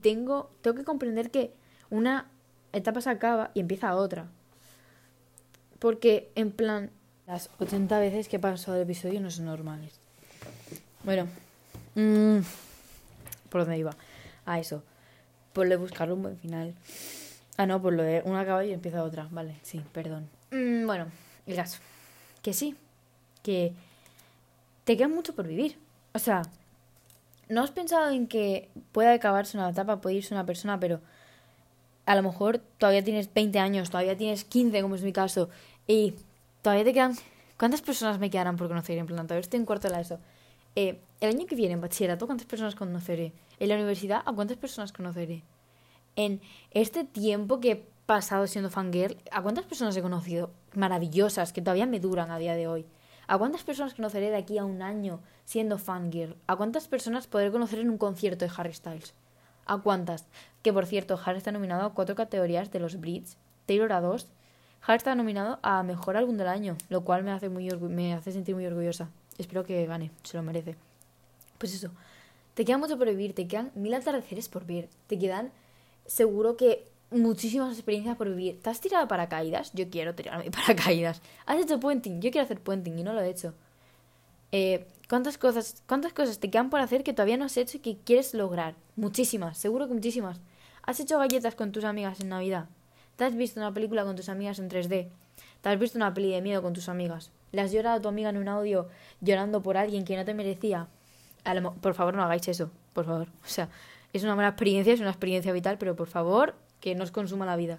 Tengo, 0.01 0.51
tengo 0.63 0.77
que 0.77 0.85
comprender 0.85 1.31
que 1.31 1.53
una 1.91 2.27
etapa 2.73 3.01
se 3.01 3.11
acaba 3.11 3.51
y 3.55 3.61
empieza 3.61 3.95
otra. 3.95 4.27
Porque, 5.79 6.31
en 6.35 6.51
plan, 6.51 6.91
las 7.27 7.51
80 7.59 7.99
veces 7.99 8.29
que 8.29 8.37
he 8.37 8.41
pasado 8.41 8.77
el 8.77 8.83
episodio 8.83 9.21
no 9.21 9.31
son 9.31 9.47
normales. 9.47 10.01
Bueno, 11.05 11.29
mmm, 11.95 12.39
¿por 13.49 13.63
dónde 13.63 13.79
iba? 13.79 13.95
A 14.45 14.59
eso. 14.59 14.83
Por 15.53 15.67
lo 15.67 15.71
de 15.71 15.77
buscar 15.77 16.13
un 16.13 16.23
buen 16.23 16.39
final. 16.39 16.75
Ah, 17.57 17.67
no, 17.67 17.83
por 17.83 17.93
lo 17.93 18.03
de 18.03 18.23
una 18.25 18.41
acaba 18.41 18.65
y 18.65 18.73
empieza 18.73 19.03
otra. 19.03 19.29
Vale, 19.31 19.57
sí, 19.63 19.83
perdón. 19.93 20.29
Mm, 20.51 20.87
bueno, 20.87 21.07
el 21.47 21.57
caso. 21.57 21.79
Que 22.43 22.53
sí. 22.53 22.77
Que 23.43 23.73
te 24.85 24.97
queda 24.97 25.09
mucho 25.09 25.35
por 25.35 25.47
vivir. 25.47 25.77
O 26.15 26.19
sea, 26.19 26.43
¿no 27.49 27.63
has 27.63 27.71
pensado 27.71 28.11
en 28.11 28.27
que 28.27 28.71
puede 28.93 29.11
acabarse 29.11 29.57
una 29.57 29.71
etapa, 29.71 30.01
puede 30.01 30.17
irse 30.17 30.35
una 30.35 30.47
persona, 30.47 30.79
pero 30.79 31.01
a 32.07 32.15
lo 32.15 32.23
mejor 32.23 32.59
todavía 32.79 33.05
tienes 33.05 33.33
20 33.33 33.59
años, 33.59 33.91
todavía 33.91 34.17
tienes 34.17 34.45
15, 34.45 34.83
como 34.83 34.95
es 34.95 35.03
mi 35.03 35.13
caso, 35.13 35.51
y 35.87 36.15
todavía 36.63 36.85
te 36.85 36.93
quedan... 36.93 37.15
¿Cuántas 37.59 37.83
personas 37.83 38.21
me 38.21 38.31
quedarán 38.31 38.57
por 38.57 38.69
conocer? 38.69 38.97
En 38.99 39.07
plan, 39.07 39.27
todavía 39.27 39.41
estoy 39.41 39.59
en 39.59 39.67
cuarto 39.67 39.89
de 39.89 39.95
la 39.95 40.01
ESO. 40.01 40.21
Eh, 40.77 41.01
el 41.21 41.31
año 41.31 41.47
que 41.47 41.57
viene 41.57 41.75
en 41.75 41.81
bachillerato, 41.81 42.27
¿cuántas 42.27 42.47
personas 42.47 42.77
conoceré? 42.77 43.33
En 43.59 43.69
la 43.69 43.75
universidad, 43.75 44.23
¿a 44.25 44.33
cuántas 44.33 44.57
personas 44.59 44.93
conoceré? 44.93 45.43
En 46.15 46.41
este 46.71 47.03
tiempo 47.03 47.59
que 47.59 47.71
he 47.73 47.85
pasado 48.07 48.47
siendo 48.47 48.71
fangirl, 48.71 49.17
¿a 49.33 49.43
cuántas 49.43 49.65
personas 49.65 49.97
he 49.97 50.03
conocido? 50.03 50.51
Maravillosas, 50.75 51.53
que 51.53 51.61
todavía 51.61 51.87
me 51.87 51.99
duran 51.99 52.31
a 52.31 52.39
día 52.39 52.55
de 52.55 52.69
hoy. 52.69 52.87
¿A 53.31 53.37
cuántas 53.37 53.63
personas 53.63 53.93
conoceré 53.93 54.31
de 54.31 54.37
aquí 54.37 54.57
a 54.57 54.65
un 54.65 54.81
año 54.81 55.21
siendo 55.45 55.77
fangirl? 55.77 56.35
¿A 56.47 56.57
cuántas 56.57 56.89
personas 56.89 57.27
podré 57.27 57.53
conocer 57.53 57.79
en 57.79 57.91
un 57.91 57.99
concierto 57.99 58.47
de 58.47 58.51
Harry 58.57 58.73
Styles? 58.73 59.13
¿A 59.67 59.77
cuántas? 59.77 60.27
Que 60.63 60.73
por 60.73 60.87
cierto, 60.87 61.21
Harry 61.23 61.37
está 61.37 61.53
nominado 61.53 61.85
a 61.85 61.93
cuatro 61.93 62.15
categorías 62.15 62.73
de 62.73 62.81
los 62.81 62.99
Brits, 62.99 63.37
Taylor 63.67 63.93
a 63.93 64.01
dos. 64.01 64.29
Harry 64.81 64.97
está 64.97 65.15
nominado 65.15 65.59
a 65.61 65.83
Mejor 65.83 66.17
Álbum 66.17 66.39
del 66.39 66.49
Año, 66.49 66.79
lo 66.89 67.05
cual 67.05 67.23
me 67.23 67.31
hace, 67.31 67.51
muy 67.51 67.69
me 67.69 68.15
hace 68.15 68.33
sentir 68.33 68.55
muy 68.55 68.65
orgullosa. 68.65 69.11
Espero 69.37 69.63
que 69.63 69.85
gane, 69.85 70.11
se 70.23 70.39
lo 70.39 70.43
merece. 70.43 70.77
Pues 71.59 71.75
eso, 71.75 71.91
te 72.55 72.65
queda 72.65 72.79
mucho 72.79 72.97
por 72.97 73.09
vivir, 73.09 73.35
te 73.35 73.47
quedan 73.47 73.73
mil 73.75 73.93
atardeceres 73.93 74.49
por 74.49 74.65
ver, 74.65 74.89
te 75.07 75.19
quedan 75.19 75.53
seguro 76.07 76.57
que 76.57 76.89
muchísimas 77.11 77.73
experiencias 77.73 78.17
por 78.17 78.29
vivir. 78.29 78.61
¿Te 78.63 78.71
has 78.71 78.81
tirado 78.81 79.09
paracaídas? 79.09 79.73
Yo 79.73 79.89
quiero 79.91 80.15
tirarme 80.15 80.51
paracaídas. 80.51 81.23
¿Has 81.47 81.61
hecho 81.61 81.81
puenting? 81.81 82.21
Yo 82.21 82.31
quiero 82.31 82.45
hacer 82.45 82.61
puenting 82.61 82.99
y 82.99 83.03
no 83.03 83.13
lo 83.13 83.21
he 83.21 83.29
hecho. 83.29 83.55
Eh, 84.53 84.87
¿cuántas, 85.09 85.39
cosas, 85.39 85.83
¿Cuántas 85.87 86.13
cosas 86.13 86.39
te 86.39 86.51
quedan 86.51 86.71
por 86.71 86.81
hacer 86.81 87.03
que 87.03 87.13
todavía 87.13 87.37
no 87.37 87.45
has 87.45 87.57
hecho 87.57 87.77
y 87.77 87.81
que 87.81 87.99
quieres 87.99 88.35
lograr? 88.35 88.75
Muchísimas, 88.97 89.59
seguro 89.59 89.89
que 89.89 89.95
muchísimas. 89.95 90.41
¿Has 90.83 91.01
hecho 91.01 91.19
galletas 91.19 91.55
con 91.55 91.73
tus 91.73 91.85
amigas 91.85 92.21
en 92.21 92.31
Navidad? 92.31 92.69
¿Te 93.17 93.25
has 93.25 93.35
visto 93.37 93.61
una 93.61 93.75
película 93.75 94.05
con 94.05 94.17
tus 94.17 94.29
amigas 94.29 94.59
en 94.59 94.71
3D? 94.71 95.09
¿Te 95.61 95.69
has 95.69 95.79
visto 95.79 95.99
una 95.99 96.15
peli 96.15 96.31
de 96.31 96.41
miedo 96.41 96.63
con 96.63 96.73
tus 96.73 96.89
amigas? 96.89 97.31
¿Le 97.53 97.61
has 97.61 97.73
llorado 97.73 97.99
a 97.99 98.01
tu 98.01 98.09
amiga 98.09 98.31
en 98.31 98.37
un 98.37 98.49
audio 98.49 98.89
llorando 99.21 99.63
por 99.63 99.77
alguien 99.77 100.05
que 100.05 100.17
no 100.17 100.25
te 100.25 100.35
merecía? 100.35 100.89
por 101.81 101.95
favor, 101.95 102.15
no 102.15 102.23
hagáis 102.23 102.47
eso, 102.49 102.71
por 102.93 103.07
favor. 103.07 103.29
O 103.45 103.49
sea, 103.49 103.69
es 104.13 104.23
una 104.23 104.35
buena 104.35 104.51
experiencia, 104.51 104.93
es 104.93 105.01
una 105.01 105.11
experiencia 105.11 105.53
vital, 105.53 105.79
pero 105.79 105.97
por 105.97 106.09
favor, 106.09 106.55
que 106.81 106.95
no 106.95 107.05
os 107.05 107.11
consuma 107.11 107.47
la 107.47 107.57
vida. 107.57 107.79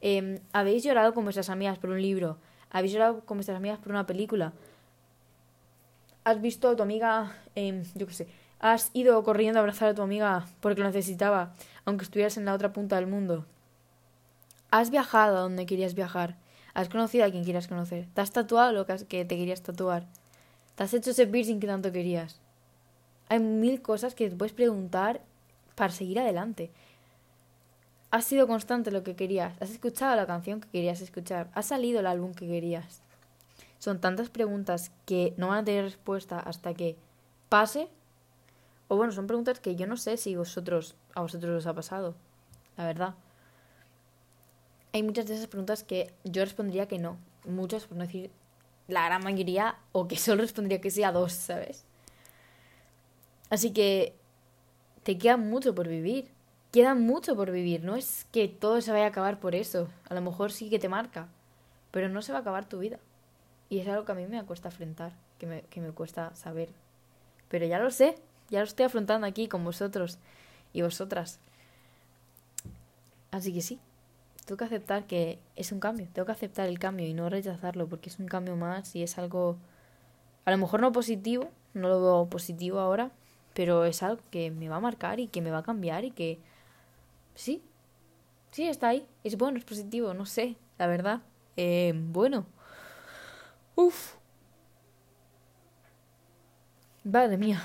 Em, 0.00 0.40
¿Habéis 0.52 0.82
llorado 0.82 1.14
con 1.14 1.24
vuestras 1.24 1.50
amigas 1.50 1.78
por 1.78 1.90
un 1.90 2.02
libro? 2.02 2.38
¿Habéis 2.70 2.92
llorado 2.92 3.20
con 3.24 3.36
vuestras 3.36 3.56
amigas 3.56 3.78
por 3.78 3.92
una 3.92 4.06
película? 4.06 4.52
¿Has 6.24 6.40
visto 6.40 6.68
a 6.68 6.76
tu 6.76 6.82
amiga, 6.82 7.36
eh, 7.54 7.82
yo 7.94 8.06
qué 8.06 8.14
sé, 8.14 8.28
has 8.60 8.90
ido 8.94 9.22
corriendo 9.24 9.58
a 9.58 9.62
abrazar 9.62 9.88
a 9.88 9.94
tu 9.94 10.02
amiga 10.02 10.46
porque 10.60 10.80
lo 10.80 10.86
necesitaba, 10.86 11.54
aunque 11.84 12.04
estuvieras 12.04 12.36
en 12.36 12.44
la 12.44 12.54
otra 12.54 12.72
punta 12.72 12.96
del 12.96 13.06
mundo? 13.06 13.44
¿Has 14.70 14.90
viajado 14.90 15.36
a 15.36 15.40
donde 15.40 15.66
querías 15.66 15.94
viajar? 15.94 16.36
¿Has 16.74 16.88
conocido 16.88 17.24
a 17.24 17.30
quien 17.30 17.44
quieras 17.44 17.68
conocer? 17.68 18.06
¿Te 18.14 18.20
has 18.20 18.32
tatuado 18.32 18.72
lo 18.72 18.86
que 18.86 19.24
te 19.24 19.36
querías 19.36 19.62
tatuar? 19.62 20.06
¿Te 20.74 20.84
has 20.84 20.94
hecho 20.94 21.10
ese 21.10 21.26
piercing 21.26 21.60
que 21.60 21.66
tanto 21.66 21.92
querías? 21.92 22.40
Hay 23.28 23.40
mil 23.40 23.82
cosas 23.82 24.14
que 24.14 24.30
te 24.30 24.36
puedes 24.36 24.54
preguntar 24.54 25.20
para 25.74 25.92
seguir 25.92 26.20
adelante. 26.20 26.70
¿Has 28.12 28.26
sido 28.26 28.46
constante 28.46 28.90
lo 28.90 29.02
que 29.02 29.16
querías? 29.16 29.54
¿Has 29.62 29.70
escuchado 29.70 30.14
la 30.14 30.26
canción 30.26 30.60
que 30.60 30.68
querías 30.68 31.00
escuchar? 31.00 31.48
¿Ha 31.54 31.62
salido 31.62 32.00
el 32.00 32.06
álbum 32.06 32.34
que 32.34 32.46
querías? 32.46 33.00
Son 33.78 34.02
tantas 34.02 34.28
preguntas 34.28 34.92
que 35.06 35.32
no 35.38 35.48
van 35.48 35.60
a 35.60 35.64
tener 35.64 35.84
respuesta 35.84 36.38
hasta 36.38 36.74
que 36.74 36.98
pase. 37.48 37.88
O 38.88 38.96
bueno, 38.96 39.12
son 39.12 39.26
preguntas 39.26 39.60
que 39.60 39.76
yo 39.76 39.86
no 39.86 39.96
sé 39.96 40.18
si 40.18 40.36
vosotros 40.36 40.94
a 41.14 41.22
vosotros 41.22 41.56
os 41.56 41.66
ha 41.66 41.72
pasado. 41.72 42.14
La 42.76 42.84
verdad. 42.84 43.14
Hay 44.92 45.02
muchas 45.02 45.26
de 45.26 45.36
esas 45.36 45.46
preguntas 45.46 45.82
que 45.82 46.12
yo 46.22 46.44
respondería 46.44 46.88
que 46.88 46.98
no. 46.98 47.16
Muchas, 47.46 47.86
por 47.86 47.96
no 47.96 48.04
decir 48.04 48.30
la 48.88 49.06
gran 49.06 49.24
mayoría, 49.24 49.76
o 49.92 50.06
que 50.06 50.18
solo 50.18 50.42
respondería 50.42 50.82
que 50.82 50.90
sí 50.90 51.02
a 51.02 51.12
dos, 51.12 51.32
¿sabes? 51.32 51.86
Así 53.48 53.72
que 53.72 54.14
te 55.02 55.16
queda 55.16 55.38
mucho 55.38 55.74
por 55.74 55.88
vivir. 55.88 56.41
Queda 56.72 56.94
mucho 56.94 57.36
por 57.36 57.50
vivir. 57.50 57.84
No 57.84 57.96
es 57.96 58.26
que 58.32 58.48
todo 58.48 58.80
se 58.80 58.92
vaya 58.92 59.04
a 59.04 59.08
acabar 59.08 59.38
por 59.38 59.54
eso. 59.54 59.88
A 60.08 60.14
lo 60.14 60.22
mejor 60.22 60.52
sí 60.52 60.70
que 60.70 60.78
te 60.78 60.88
marca. 60.88 61.28
Pero 61.90 62.08
no 62.08 62.22
se 62.22 62.32
va 62.32 62.38
a 62.38 62.40
acabar 62.40 62.66
tu 62.66 62.78
vida. 62.78 62.98
Y 63.68 63.80
es 63.80 63.88
algo 63.88 64.06
que 64.06 64.12
a 64.12 64.14
mí 64.14 64.26
me 64.26 64.42
cuesta 64.44 64.68
afrontar. 64.68 65.12
Que 65.38 65.46
me, 65.46 65.62
que 65.62 65.82
me 65.82 65.92
cuesta 65.92 66.34
saber. 66.34 66.70
Pero 67.50 67.66
ya 67.66 67.78
lo 67.78 67.90
sé. 67.90 68.14
Ya 68.48 68.60
lo 68.60 68.64
estoy 68.64 68.86
afrontando 68.86 69.26
aquí 69.26 69.48
con 69.48 69.62
vosotros 69.64 70.18
y 70.72 70.80
vosotras. 70.80 71.40
Así 73.30 73.52
que 73.52 73.60
sí. 73.60 73.78
Tengo 74.46 74.56
que 74.56 74.64
aceptar 74.64 75.06
que 75.06 75.38
es 75.56 75.72
un 75.72 75.78
cambio. 75.78 76.08
Tengo 76.10 76.24
que 76.24 76.32
aceptar 76.32 76.68
el 76.68 76.78
cambio 76.78 77.06
y 77.06 77.12
no 77.12 77.28
rechazarlo. 77.28 77.86
Porque 77.86 78.08
es 78.08 78.18
un 78.18 78.28
cambio 78.28 78.56
más 78.56 78.96
y 78.96 79.02
es 79.02 79.18
algo. 79.18 79.58
A 80.46 80.50
lo 80.50 80.56
mejor 80.56 80.80
no 80.80 80.90
positivo. 80.90 81.50
No 81.74 81.90
lo 81.90 82.00
veo 82.00 82.26
positivo 82.30 82.78
ahora 82.78 83.10
pero 83.54 83.84
es 83.84 84.02
algo 84.02 84.22
que 84.30 84.50
me 84.50 84.68
va 84.68 84.76
a 84.76 84.80
marcar 84.80 85.20
y 85.20 85.28
que 85.28 85.42
me 85.42 85.50
va 85.50 85.58
a 85.58 85.62
cambiar 85.62 86.04
y 86.04 86.10
que 86.10 86.38
sí, 87.34 87.62
sí 88.50 88.68
está 88.68 88.88
ahí, 88.88 89.06
es 89.24 89.36
bueno, 89.36 89.58
es 89.58 89.64
positivo, 89.64 90.14
no 90.14 90.26
sé, 90.26 90.56
la 90.78 90.86
verdad, 90.86 91.22
eh, 91.56 91.92
bueno, 91.94 92.46
uff, 93.74 94.16
Madre 97.04 97.36
mía. 97.36 97.60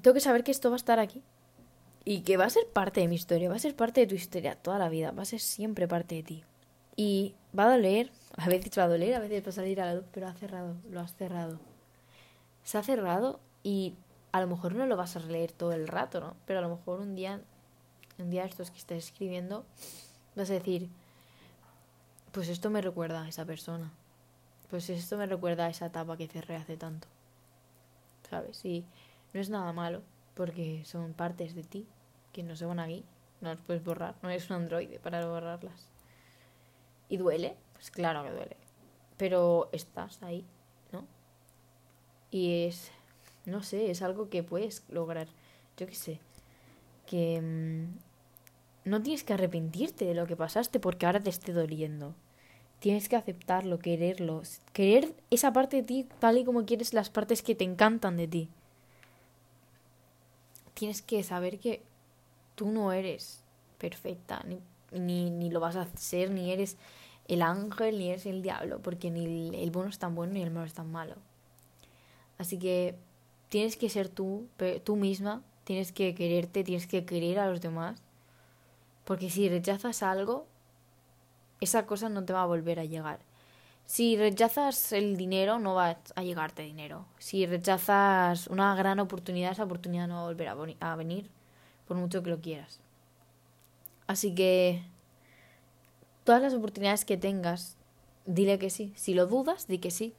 Tengo 0.00 0.14
que 0.14 0.20
saber 0.20 0.42
que 0.42 0.50
esto 0.50 0.70
va 0.70 0.76
a 0.76 0.76
estar 0.76 0.98
aquí. 0.98 1.22
Y 2.04 2.22
que 2.22 2.36
va 2.36 2.46
a 2.46 2.50
ser 2.50 2.66
parte 2.66 3.00
de 3.00 3.06
mi 3.06 3.14
historia, 3.14 3.48
va 3.48 3.54
a 3.54 3.60
ser 3.60 3.76
parte 3.76 4.00
de 4.00 4.08
tu 4.08 4.16
historia 4.16 4.56
toda 4.56 4.78
la 4.78 4.88
vida, 4.88 5.12
va 5.12 5.22
a 5.22 5.26
ser 5.26 5.38
siempre 5.38 5.86
parte 5.86 6.16
de 6.16 6.22
ti. 6.24 6.44
Y 6.96 7.36
va 7.56 7.66
a 7.66 7.76
doler, 7.76 8.10
a 8.36 8.48
veces 8.48 8.76
va 8.76 8.84
a 8.84 8.88
doler, 8.88 9.14
a 9.14 9.20
veces 9.20 9.44
va 9.44 9.50
a 9.50 9.52
salir 9.52 9.80
a 9.80 9.86
la 9.86 9.94
luz, 9.94 10.04
pero 10.10 10.26
ha 10.26 10.34
cerrado, 10.34 10.74
lo 10.90 11.00
has 11.00 11.14
cerrado. 11.14 11.60
Se 12.64 12.76
ha 12.76 12.82
cerrado 12.82 13.38
y 13.62 13.94
a 14.32 14.40
lo 14.40 14.46
mejor 14.46 14.74
no 14.74 14.86
lo 14.86 14.96
vas 14.96 15.14
a 15.16 15.20
releer 15.20 15.52
todo 15.52 15.72
el 15.72 15.86
rato, 15.86 16.20
¿no? 16.20 16.34
Pero 16.46 16.58
a 16.58 16.62
lo 16.62 16.70
mejor 16.70 17.00
un 17.00 17.14
día, 17.14 17.40
un 18.18 18.30
día 18.30 18.44
estos 18.44 18.70
que 18.70 18.78
estés 18.78 19.04
escribiendo, 19.04 19.64
vas 20.34 20.50
a 20.50 20.54
decir, 20.54 20.88
pues 22.32 22.48
esto 22.48 22.70
me 22.70 22.80
recuerda 22.80 23.22
a 23.22 23.28
esa 23.28 23.44
persona. 23.44 23.92
Pues 24.70 24.88
esto 24.88 25.18
me 25.18 25.26
recuerda 25.26 25.66
a 25.66 25.68
esa 25.68 25.86
etapa 25.86 26.16
que 26.16 26.28
cerré 26.28 26.56
hace 26.56 26.78
tanto. 26.78 27.06
¿Sabes? 28.28 28.64
Y 28.64 28.86
no 29.34 29.40
es 29.40 29.50
nada 29.50 29.70
malo, 29.74 30.00
porque 30.34 30.82
son 30.86 31.12
partes 31.12 31.54
de 31.54 31.62
ti 31.62 31.86
que 32.32 32.42
no 32.42 32.56
se 32.56 32.64
van 32.64 32.80
ahí. 32.80 33.04
No 33.42 33.50
las 33.50 33.60
puedes 33.60 33.84
borrar. 33.84 34.14
No 34.22 34.30
eres 34.30 34.48
un 34.48 34.56
androide 34.56 34.98
para 34.98 35.26
borrarlas. 35.26 35.88
¿Y 37.10 37.18
duele? 37.18 37.54
Pues 37.74 37.90
claro 37.90 38.22
que 38.24 38.30
duele. 38.30 38.56
Pero 39.18 39.68
estás 39.72 40.22
ahí, 40.22 40.46
¿no? 40.90 41.04
Y 42.30 42.64
es 42.64 42.90
no 43.44 43.62
sé, 43.62 43.90
es 43.90 44.02
algo 44.02 44.28
que 44.28 44.42
puedes 44.42 44.84
lograr. 44.88 45.28
Yo 45.76 45.86
qué 45.86 45.94
sé. 45.94 46.20
Que 47.06 47.40
mm, 47.40 48.88
no 48.88 49.02
tienes 49.02 49.24
que 49.24 49.32
arrepentirte 49.32 50.04
de 50.04 50.14
lo 50.14 50.26
que 50.26 50.36
pasaste 50.36 50.80
porque 50.80 51.06
ahora 51.06 51.20
te 51.20 51.30
esté 51.30 51.52
doliendo. 51.52 52.14
Tienes 52.78 53.08
que 53.08 53.16
aceptarlo, 53.16 53.78
quererlo. 53.78 54.42
Querer 54.72 55.14
esa 55.30 55.52
parte 55.52 55.78
de 55.78 55.82
ti 55.82 56.08
tal 56.18 56.38
y 56.38 56.44
como 56.44 56.64
quieres 56.64 56.94
las 56.94 57.10
partes 57.10 57.42
que 57.42 57.54
te 57.54 57.64
encantan 57.64 58.16
de 58.16 58.28
ti. 58.28 58.48
Tienes 60.74 61.02
que 61.02 61.22
saber 61.22 61.58
que 61.58 61.82
tú 62.54 62.70
no 62.70 62.92
eres 62.92 63.44
perfecta, 63.78 64.44
ni, 64.46 64.58
ni, 64.98 65.30
ni 65.30 65.50
lo 65.50 65.60
vas 65.60 65.76
a 65.76 65.86
ser, 65.96 66.30
ni 66.30 66.50
eres 66.50 66.76
el 67.28 67.42
ángel, 67.42 67.98
ni 67.98 68.08
eres 68.08 68.26
el 68.26 68.42
diablo, 68.42 68.80
porque 68.80 69.10
ni 69.10 69.26
el, 69.26 69.54
el 69.54 69.70
bueno 69.70 69.90
es 69.90 69.98
tan 69.98 70.14
bueno 70.14 70.32
ni 70.32 70.42
el 70.42 70.50
malo 70.50 70.66
es 70.66 70.74
tan 70.74 70.90
malo. 70.90 71.14
Así 72.38 72.58
que 72.58 72.96
tienes 73.52 73.76
que 73.76 73.90
ser 73.90 74.08
tú, 74.08 74.48
tú 74.82 74.96
misma, 74.96 75.42
tienes 75.64 75.92
que 75.92 76.14
quererte, 76.14 76.64
tienes 76.64 76.86
que 76.86 77.04
querer 77.04 77.38
a 77.38 77.50
los 77.50 77.60
demás. 77.60 78.00
Porque 79.04 79.28
si 79.28 79.46
rechazas 79.46 80.02
algo, 80.02 80.46
esa 81.60 81.84
cosa 81.84 82.08
no 82.08 82.24
te 82.24 82.32
va 82.32 82.44
a 82.44 82.46
volver 82.46 82.80
a 82.80 82.86
llegar. 82.86 83.18
Si 83.84 84.16
rechazas 84.16 84.92
el 84.92 85.18
dinero, 85.18 85.58
no 85.58 85.74
va 85.74 85.98
a 86.14 86.22
llegarte 86.22 86.62
dinero. 86.62 87.04
Si 87.18 87.44
rechazas 87.44 88.46
una 88.46 88.74
gran 88.74 89.00
oportunidad, 89.00 89.52
esa 89.52 89.64
oportunidad 89.64 90.08
no 90.08 90.14
va 90.14 90.20
a 90.22 90.28
volver 90.28 90.76
a 90.80 90.96
venir, 90.96 91.28
por 91.86 91.98
mucho 91.98 92.22
que 92.22 92.30
lo 92.30 92.40
quieras. 92.40 92.80
Así 94.06 94.34
que 94.34 94.82
todas 96.24 96.40
las 96.40 96.54
oportunidades 96.54 97.04
que 97.04 97.18
tengas, 97.18 97.76
dile 98.24 98.58
que 98.58 98.70
sí. 98.70 98.94
Si 98.96 99.12
lo 99.12 99.26
dudas, 99.26 99.66
di 99.66 99.76
que 99.76 99.90
sí. 99.90 100.14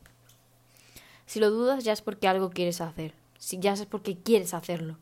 Si 1.25 1.39
lo 1.39 1.49
dudas, 1.49 1.83
ya 1.83 1.93
es 1.93 2.03
porque 2.03 2.27
algo 2.27 2.51
quieres 2.51 2.79
hacer. 2.79 3.22
Si 3.43 3.59
ya 3.59 3.73
es 3.73 3.85
porque 3.85 4.17
quieres 4.17 4.53
hacerlo. 4.53 4.95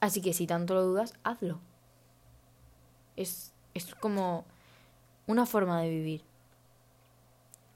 Así 0.00 0.22
que 0.22 0.32
si 0.32 0.46
tanto 0.46 0.72
lo 0.72 0.82
dudas, 0.82 1.12
hazlo. 1.24 1.60
Es, 3.16 3.52
es 3.74 3.94
como 3.96 4.46
una 5.26 5.44
forma 5.44 5.82
de 5.82 5.90
vivir. 5.90 6.22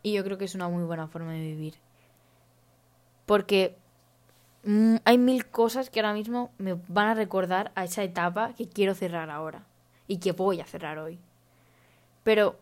Y 0.03 0.15
yo 0.15 0.25
creo 0.25 0.39
que 0.39 0.47
es 0.47 0.55
una 0.55 0.71
muy 0.71 0.85
buena 0.85 1.07
forma 1.07 1.33
de 1.33 1.41
vivir. 1.41 1.75
Porque 3.27 3.77
mm, 4.65 4.97
hay 5.05 5.19
mil 5.19 5.45
cosas 5.45 5.91
que 5.91 6.01
ahora 6.01 6.15
mismo 6.15 6.51
me 6.57 6.73
van 6.89 7.09
a 7.09 7.15
recordar 7.15 7.71
a 7.75 7.85
esa 7.85 8.03
etapa 8.03 8.55
que 8.55 8.71
quiero 8.71 8.95
cerrar 8.95 9.29
ahora. 9.29 9.67
Y 10.07 10.17
que 10.17 10.33
voy 10.33 10.63
a 10.63 10.67
cerrar 10.67 10.97
hoy. 10.99 11.19
Pero 12.25 12.59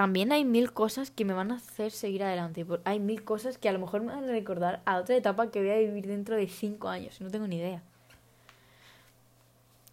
también 0.00 0.32
hay 0.32 0.46
mil 0.46 0.72
cosas 0.72 1.10
que 1.10 1.26
me 1.26 1.34
van 1.34 1.52
a 1.52 1.56
hacer 1.56 1.90
seguir 1.90 2.24
adelante. 2.24 2.64
Hay 2.84 2.98
mil 3.00 3.22
cosas 3.22 3.58
que 3.58 3.68
a 3.68 3.72
lo 3.72 3.78
mejor 3.78 4.00
me 4.00 4.14
van 4.14 4.24
a 4.24 4.28
recordar 4.28 4.80
a 4.86 4.96
otra 4.96 5.14
etapa 5.14 5.50
que 5.50 5.60
voy 5.60 5.68
a 5.68 5.76
vivir 5.76 6.06
dentro 6.06 6.36
de 6.36 6.48
cinco 6.48 6.88
años. 6.88 7.20
No 7.20 7.30
tengo 7.30 7.46
ni 7.46 7.56
idea. 7.56 7.82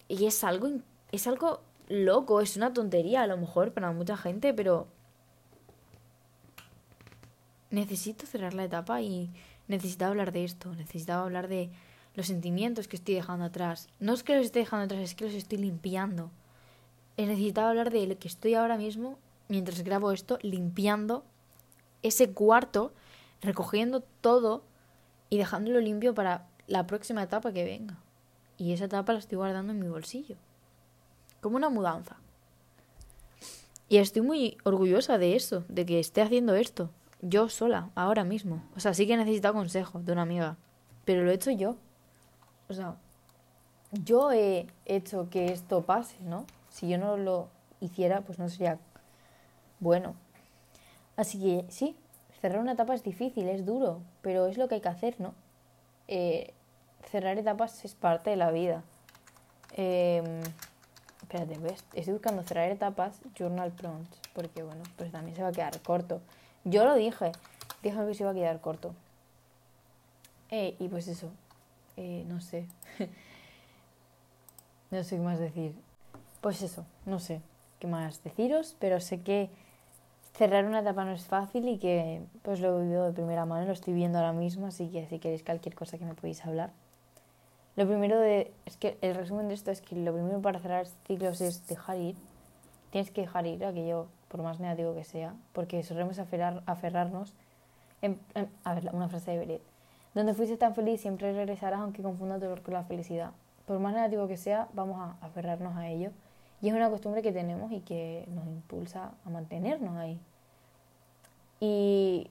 Y 0.08 0.26
es 0.26 0.46
algo, 0.46 0.70
es 1.12 1.28
algo 1.28 1.60
loco, 1.90 2.40
es 2.40 2.56
una 2.56 2.72
tontería 2.72 3.24
a 3.24 3.28
lo 3.28 3.36
mejor 3.36 3.74
para 3.74 3.92
mucha 3.92 4.16
gente, 4.16 4.54
pero 4.54 4.88
necesito 7.70 8.26
cerrar 8.26 8.54
la 8.54 8.64
etapa 8.64 9.02
y 9.02 9.30
necesitaba 9.68 10.12
hablar 10.12 10.32
de 10.32 10.46
esto, 10.46 10.74
necesitaba 10.74 11.24
hablar 11.24 11.50
de 11.50 11.70
los 12.16 12.28
sentimientos 12.28 12.88
que 12.88 12.96
estoy 12.96 13.16
dejando 13.16 13.44
atrás. 13.44 13.90
No 14.00 14.14
es 14.14 14.24
que 14.24 14.38
los 14.38 14.46
esté 14.46 14.60
dejando 14.60 14.86
atrás, 14.86 15.02
es 15.02 15.16
que 15.16 15.26
los 15.26 15.34
estoy 15.34 15.58
limpiando. 15.58 16.32
Necesitaba 17.18 17.72
hablar 17.72 17.92
de 17.92 18.08
lo 18.08 18.18
que 18.18 18.30
estoy 18.30 18.54
ahora 18.54 18.78
mismo, 18.78 19.20
mientras 19.48 19.84
grabo 19.84 20.12
esto, 20.12 20.38
limpiando 20.42 21.24
ese 22.04 22.32
cuarto, 22.32 22.94
recogiendo 23.42 24.02
todo 24.22 24.64
y 25.30 25.38
dejándolo 25.38 25.80
limpio 25.80 26.14
para 26.14 26.48
la 26.68 26.88
próxima 26.88 27.24
etapa 27.24 27.52
que 27.52 27.64
venga. 27.64 27.98
Y 28.58 28.74
esa 28.74 28.86
etapa 28.86 29.14
la 29.14 29.20
estoy 29.20 29.38
guardando 29.38 29.74
en 29.74 29.80
mi 29.80 29.88
bolsillo. 29.88 30.36
Como 31.42 31.58
una 31.58 31.70
mudanza. 31.70 32.18
Y 33.90 33.98
estoy 33.98 34.22
muy 34.22 34.58
orgullosa 34.64 35.18
de 35.18 35.36
eso, 35.36 35.64
de 35.70 35.86
que 35.86 36.00
esté 36.00 36.22
haciendo 36.22 36.56
esto. 36.56 36.90
Yo 37.22 37.50
sola, 37.50 37.90
ahora 37.96 38.24
mismo. 38.24 38.64
O 38.76 38.80
sea, 38.80 38.94
sí 38.94 39.08
que 39.08 39.14
he 39.14 39.18
necesitado 39.18 39.54
consejo 39.54 40.00
de 40.00 40.12
una 40.12 40.24
amiga. 40.24 40.58
Pero 41.06 41.24
lo 41.24 41.32
he 41.32 41.36
hecho 41.36 41.52
yo. 41.52 41.78
O 42.68 42.74
sea, 42.74 42.96
yo 43.92 44.32
he 44.32 44.68
hecho 44.86 45.30
que 45.30 45.54
esto 45.54 45.84
pase, 45.84 46.18
¿no? 46.22 46.46
Si 46.70 46.90
yo 46.90 46.98
no 46.98 47.16
lo 47.16 47.48
hiciera, 47.80 48.22
pues 48.22 48.40
no 48.40 48.50
sería 48.50 48.80
bueno. 49.80 50.16
Así 51.16 51.40
que 51.40 51.66
sí, 51.72 51.96
cerrar 52.42 52.60
una 52.60 52.74
etapa 52.74 52.94
es 52.94 53.04
difícil, 53.04 53.48
es 53.48 53.66
duro, 53.66 54.02
pero 54.22 54.48
es 54.48 54.58
lo 54.58 54.68
que 54.68 54.76
hay 54.76 54.82
que 54.82 54.90
hacer, 54.90 55.20
¿no? 55.20 55.34
Eh, 56.08 56.54
cerrar 57.10 57.38
etapas 57.38 57.84
es 57.86 57.96
parte 57.96 58.30
de 58.30 58.36
la 58.36 58.52
vida. 58.52 58.84
Eh, 59.74 60.42
espérate, 61.22 61.58
¿ves? 61.60 61.84
estoy 61.94 62.14
buscando 62.14 62.44
cerrar 62.44 62.72
etapas, 62.72 63.20
journal 63.38 63.72
prompts, 63.72 64.20
porque 64.34 64.64
bueno, 64.64 64.84
pues 64.96 65.12
también 65.12 65.36
se 65.36 65.44
va 65.44 65.50
a 65.50 65.52
quedar 65.52 65.80
corto. 65.82 66.22
Yo 66.64 66.86
lo 66.86 66.96
dije, 66.96 67.32
dije 67.84 68.06
que 68.06 68.14
se 68.14 68.24
iba 68.24 68.32
a 68.32 68.36
quedar 68.36 68.62
corto. 68.62 68.94
Eh, 70.50 70.76
y 70.80 70.88
pues 70.88 71.08
eso, 71.08 71.32
eh, 71.98 72.24
no 72.28 72.40
sé. 72.40 72.68
no 74.92 75.04
sé 75.04 75.16
qué 75.18 75.22
más 75.22 75.40
decir. 75.40 75.76
Pues 76.42 76.62
eso, 76.62 76.86
no 77.06 77.20
sé 77.20 77.42
qué 77.80 77.88
más 77.88 78.24
deciros, 78.24 78.76
pero 78.80 79.00
sé 79.00 79.22
que 79.22 79.50
cerrar 80.38 80.66
una 80.66 80.82
etapa 80.82 81.04
no 81.04 81.12
es 81.12 81.26
fácil 81.26 81.68
y 81.68 81.80
que 81.80 82.22
pues 82.44 82.60
lo 82.60 82.78
he 82.78 82.84
vivido 82.84 83.06
de 83.06 83.12
primera 83.12 83.46
mano, 83.46 83.66
lo 83.66 83.74
estoy 83.74 83.94
viendo 83.94 84.20
ahora 84.20 84.34
mismo, 84.34 84.68
así 84.68 84.88
que 84.90 85.08
si 85.08 85.18
queréis 85.18 85.44
cualquier 85.44 85.74
cosa 85.74 85.98
que 85.98 86.06
me 86.06 86.14
podéis 86.14 86.46
hablar. 86.46 86.72
Lo 87.76 87.88
primero 87.88 88.22
es 88.24 88.78
que 88.80 88.98
el 89.02 89.16
resumen 89.16 89.48
de 89.48 89.56
esto 89.56 89.72
es 89.72 89.82
que 89.82 89.96
lo 89.96 90.14
primero 90.14 90.42
para 90.42 90.60
cerrar 90.60 90.86
ciclos 91.06 91.42
es 91.42 91.68
dejar 91.68 91.98
ir. 91.98 92.16
Tienes 92.92 93.12
que 93.12 93.22
dejar 93.22 93.46
ir 93.48 93.66
aquello 93.66 94.08
por 94.28 94.42
más 94.42 94.60
negativo 94.60 94.94
que 94.94 95.04
sea, 95.04 95.34
porque 95.54 95.84
solemos 95.84 96.20
aferrar, 96.20 96.64
aferrarnos. 96.66 97.34
En, 98.02 98.20
a 98.64 98.76
ver, 98.76 98.90
una 98.94 99.10
frase 99.10 99.32
de 99.32 99.38
Beret. 99.40 99.62
Donde 100.14 100.34
fuiste 100.34 100.58
tan 100.58 100.76
feliz 100.76 101.02
siempre 101.02 101.34
regresarás 101.34 101.80
aunque 101.80 102.02
confunda 102.02 102.36
tu 102.36 102.46
dolor 102.46 102.62
con 102.62 102.74
la 102.74 102.84
felicidad. 102.84 103.32
Por 103.66 103.80
más 103.80 103.94
negativo 103.94 104.28
que 104.28 104.38
sea, 104.38 104.68
vamos 104.74 105.00
a 105.00 105.26
aferrarnos 105.26 105.76
a 105.76 105.88
ello. 105.88 106.12
Y 106.62 106.70
es 106.70 106.74
una 106.74 106.90
costumbre 106.90 107.22
que 107.22 107.32
tenemos 107.32 107.72
y 107.72 107.82
que 107.82 108.26
nos 108.30 108.46
impulsa 108.48 109.12
a 109.26 109.30
mantenernos 109.30 109.96
ahí. 109.98 110.20
Y 111.60 112.30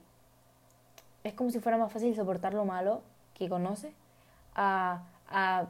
es 1.25 1.35
como 1.35 1.51
si 1.51 1.61
fuera 1.61 1.79
más 1.79 1.93
fácil 1.93 2.15
soportar 2.15 2.55
lo 2.55 2.65
malo 2.65 3.03
que 3.35 3.49
conoces 3.49 3.93
a, 4.55 5.03
a, 5.29 5.67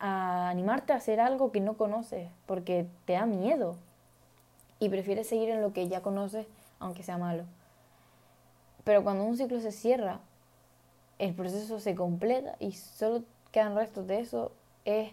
animarte 0.00 0.92
a 0.92 0.96
hacer 0.96 1.20
algo 1.20 1.52
que 1.52 1.60
no 1.60 1.76
conoces 1.76 2.28
porque 2.46 2.86
te 3.04 3.14
da 3.14 3.26
miedo 3.26 3.76
y 4.80 4.88
prefieres 4.88 5.28
seguir 5.28 5.50
en 5.50 5.62
lo 5.62 5.72
que 5.72 5.88
ya 5.88 6.02
conoces, 6.02 6.46
aunque 6.78 7.02
sea 7.02 7.16
malo. 7.16 7.44
Pero 8.82 9.02
cuando 9.02 9.24
un 9.24 9.36
ciclo 9.36 9.60
se 9.60 9.72
cierra, 9.72 10.20
el 11.18 11.34
proceso 11.34 11.80
se 11.80 11.94
completa 11.94 12.56
y 12.58 12.72
solo 12.72 13.24
quedan 13.50 13.76
restos 13.76 14.06
de 14.06 14.20
eso, 14.20 14.52
es, 14.84 15.12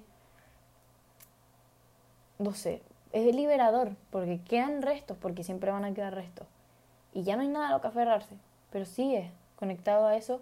no 2.42 2.54
sé, 2.54 2.82
es 3.12 3.36
liberador, 3.36 3.96
porque 4.10 4.42
quedan 4.42 4.82
restos, 4.82 5.18
porque 5.18 5.44
siempre 5.44 5.72
van 5.72 5.86
a 5.86 5.94
quedar 5.94 6.14
restos. 6.14 6.48
Y 7.14 7.24
ya 7.24 7.36
no 7.36 7.42
hay 7.42 7.50
nada 7.50 7.70
a 7.70 7.72
lo 7.72 7.82
que 7.82 7.88
aferrarse, 7.88 8.36
pero 8.72 8.86
sigues 8.86 9.30
conectado 9.58 10.08
a 10.08 10.16
eso 10.16 10.42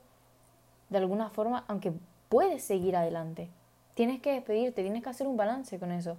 de 0.90 0.98
alguna 0.98 1.30
forma, 1.30 1.64
aunque 1.68 1.94
puedes 2.30 2.64
seguir 2.64 2.96
adelante. 2.96 3.50
Tienes 3.94 4.22
que 4.22 4.34
despedirte, 4.34 4.82
tienes 4.82 5.04
que 5.04 5.10
hacer 5.10 5.28
un 5.28 5.38
balance 5.38 5.80
con 5.80 5.92
eso. 5.92 6.18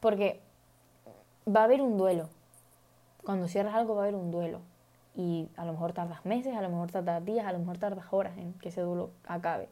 Porque 0.00 0.40
va 1.46 1.60
a 1.60 1.64
haber 1.64 1.82
un 1.82 1.98
duelo. 1.98 2.28
Cuando 3.24 3.48
cierras 3.48 3.74
algo 3.74 3.94
va 3.94 4.02
a 4.02 4.04
haber 4.04 4.14
un 4.14 4.30
duelo. 4.30 4.60
Y 5.14 5.48
a 5.56 5.64
lo 5.64 5.72
mejor 5.72 5.92
tardas 5.92 6.24
meses, 6.24 6.56
a 6.56 6.62
lo 6.62 6.70
mejor 6.70 6.90
tardas 6.90 7.24
días, 7.24 7.46
a 7.46 7.52
lo 7.52 7.58
mejor 7.58 7.78
tardas 7.78 8.06
horas 8.10 8.38
en 8.38 8.54
que 8.54 8.68
ese 8.68 8.80
duelo 8.80 9.10
acabe. 9.26 9.68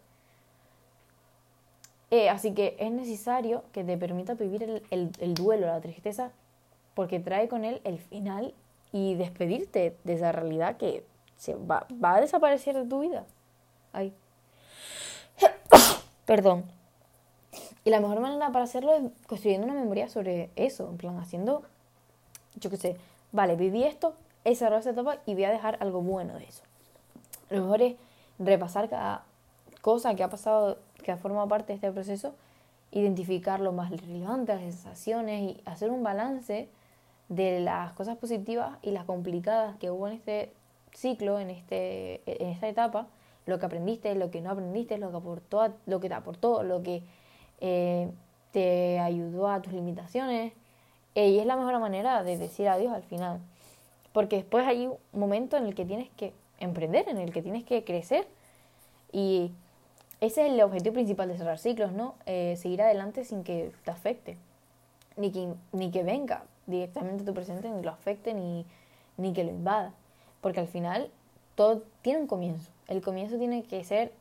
Eh, 2.16 2.31
así 2.31 2.55
que 2.55 2.76
es 2.79 2.90
necesario 2.90 3.62
que 3.72 3.85
te 3.85 3.98
permita 3.98 4.33
vivir 4.33 4.83
el, 4.90 5.11
el, 5.20 5.35
duelo, 5.35 5.66
la 5.66 5.83
tristeza, 5.83 6.31
porque 6.94 7.20
trae 7.20 7.46
con 7.46 7.62
él 7.62 7.83
el 7.85 7.98
final 7.98 8.55
y 8.90 9.16
despedirte 9.16 9.98
de 10.02 10.14
esa 10.14 10.33
realidad 10.33 10.79
que 10.79 11.05
va, 11.70 11.87
a 12.00 12.20
desaparecer 12.22 12.74
de 12.74 12.87
tu 12.87 13.00
vida. 13.00 13.26
Ay. 13.92 14.14
Perdón. 16.24 16.64
Y 17.85 17.90
la 17.90 18.00
mejor 18.00 18.20
manera 18.20 18.50
para 18.50 18.64
hacerlo 18.64 18.94
es 18.94 19.02
construyendo 19.26 19.66
una 19.66 19.79
memoria 19.79 20.09
sobre 20.09 20.48
eso, 20.57 20.88
en 20.88 20.96
plan 20.96 21.18
haciendo, 21.18 21.64
yo 22.55 22.70
qué 22.70 22.79
sé, 22.79 22.96
vale, 23.31 23.57
viví 23.57 23.85
esto, 23.85 24.14
he 24.44 24.55
cerrado 24.55 24.81
esa 24.81 24.92
etapa 24.92 25.18
y 25.26 25.35
voy 25.35 25.44
a 25.44 25.50
dejar 25.50 25.76
algo 25.81 26.00
bueno 26.00 26.38
de 26.38 26.44
eso. 26.44 26.62
Lo 27.50 27.61
mejor 27.61 27.83
es 27.83 27.96
repasar 28.38 28.88
cada 28.88 29.22
cosa 29.83 30.14
que 30.14 30.22
ha 30.22 30.31
pasado, 30.31 30.79
que 31.06 31.12
ha 31.12 31.16
formado 31.16 31.46
parte 31.46 31.68
de 31.68 31.74
este 31.76 31.92
proceso, 31.92 32.34
identificar 32.90 33.60
lo 33.60 33.70
más 33.70 33.92
relevante, 33.92 34.52
las 34.52 34.62
sensaciones 34.62 35.40
y 35.40 35.62
hacer 35.64 35.90
un 35.90 36.02
balance 36.02 36.68
de 37.28 37.60
las 37.60 37.92
cosas 37.92 38.16
positivas 38.16 38.76
y 38.82 38.90
las 38.90 39.04
complicadas 39.04 39.76
que 39.76 39.88
hubo 39.88 40.08
en 40.08 40.14
este 40.14 40.52
ciclo, 40.92 41.38
en, 41.38 41.50
este, 41.50 42.22
en 42.26 42.48
esta 42.48 42.66
etapa, 42.68 43.06
lo 43.46 43.60
que 43.60 43.66
aprendiste, 43.66 44.16
lo 44.16 44.32
que 44.32 44.40
no 44.40 44.50
aprendiste, 44.50 44.98
lo 44.98 45.12
que 45.12 45.16
aportó, 45.16 45.72
lo 45.86 46.00
que 46.00 46.08
te 46.08 46.14
aportó, 46.14 46.64
lo 46.64 46.82
que 46.82 47.04
eh, 47.60 48.10
te 48.50 48.98
ayudó 48.98 49.48
a 49.48 49.62
tus 49.62 49.72
limitaciones. 49.72 50.54
Eh, 51.14 51.28
y 51.28 51.38
es 51.38 51.46
la 51.46 51.56
mejor 51.56 51.78
manera 51.78 52.24
de 52.24 52.36
decir 52.36 52.68
adiós 52.68 52.92
al 52.92 53.04
final. 53.04 53.38
Porque 54.12 54.36
después 54.36 54.66
hay 54.66 54.88
un 54.88 54.98
momento 55.12 55.56
en 55.56 55.66
el 55.66 55.76
que 55.76 55.84
tienes 55.84 56.08
que 56.16 56.32
emprender, 56.58 57.08
en 57.08 57.18
el 57.18 57.32
que 57.32 57.42
tienes 57.42 57.62
que 57.62 57.84
crecer. 57.84 58.26
Y 59.12 59.52
ese 60.20 60.46
es 60.46 60.52
el 60.52 60.61
objetivo 60.62 60.94
principal 60.94 61.29
de 61.29 61.37
cerrar 61.37 61.59
ciclos, 61.59 61.92
¿no? 61.92 62.14
Eh, 62.26 62.57
seguir 62.57 62.83
adelante 62.83 63.24
sin 63.24 63.44
que 63.44 63.72
te 63.85 63.90
afecte. 63.90 64.38
Ni 65.16 65.31
que, 65.31 65.52
ni 65.72 65.90
que 65.90 66.02
venga 66.02 66.44
directamente 66.66 67.22
a 67.22 67.26
tu 67.26 67.35
presente, 67.35 67.70
ni 67.70 67.83
lo 67.83 67.90
afecte, 67.90 68.35
ni, 68.35 68.66
ni 69.16 69.33
que 69.33 69.44
lo 69.44 69.50
invada. 69.50 69.92
Porque 70.40 70.61
al 70.61 70.68
final 70.68 71.11
todo 71.55 71.83
tiene 72.02 72.20
un 72.20 72.26
comienzo. 72.26 72.70
El 72.88 73.02
comienzo 73.02 73.38
tiene 73.38 73.62
que 73.64 73.83
ser 73.85 74.12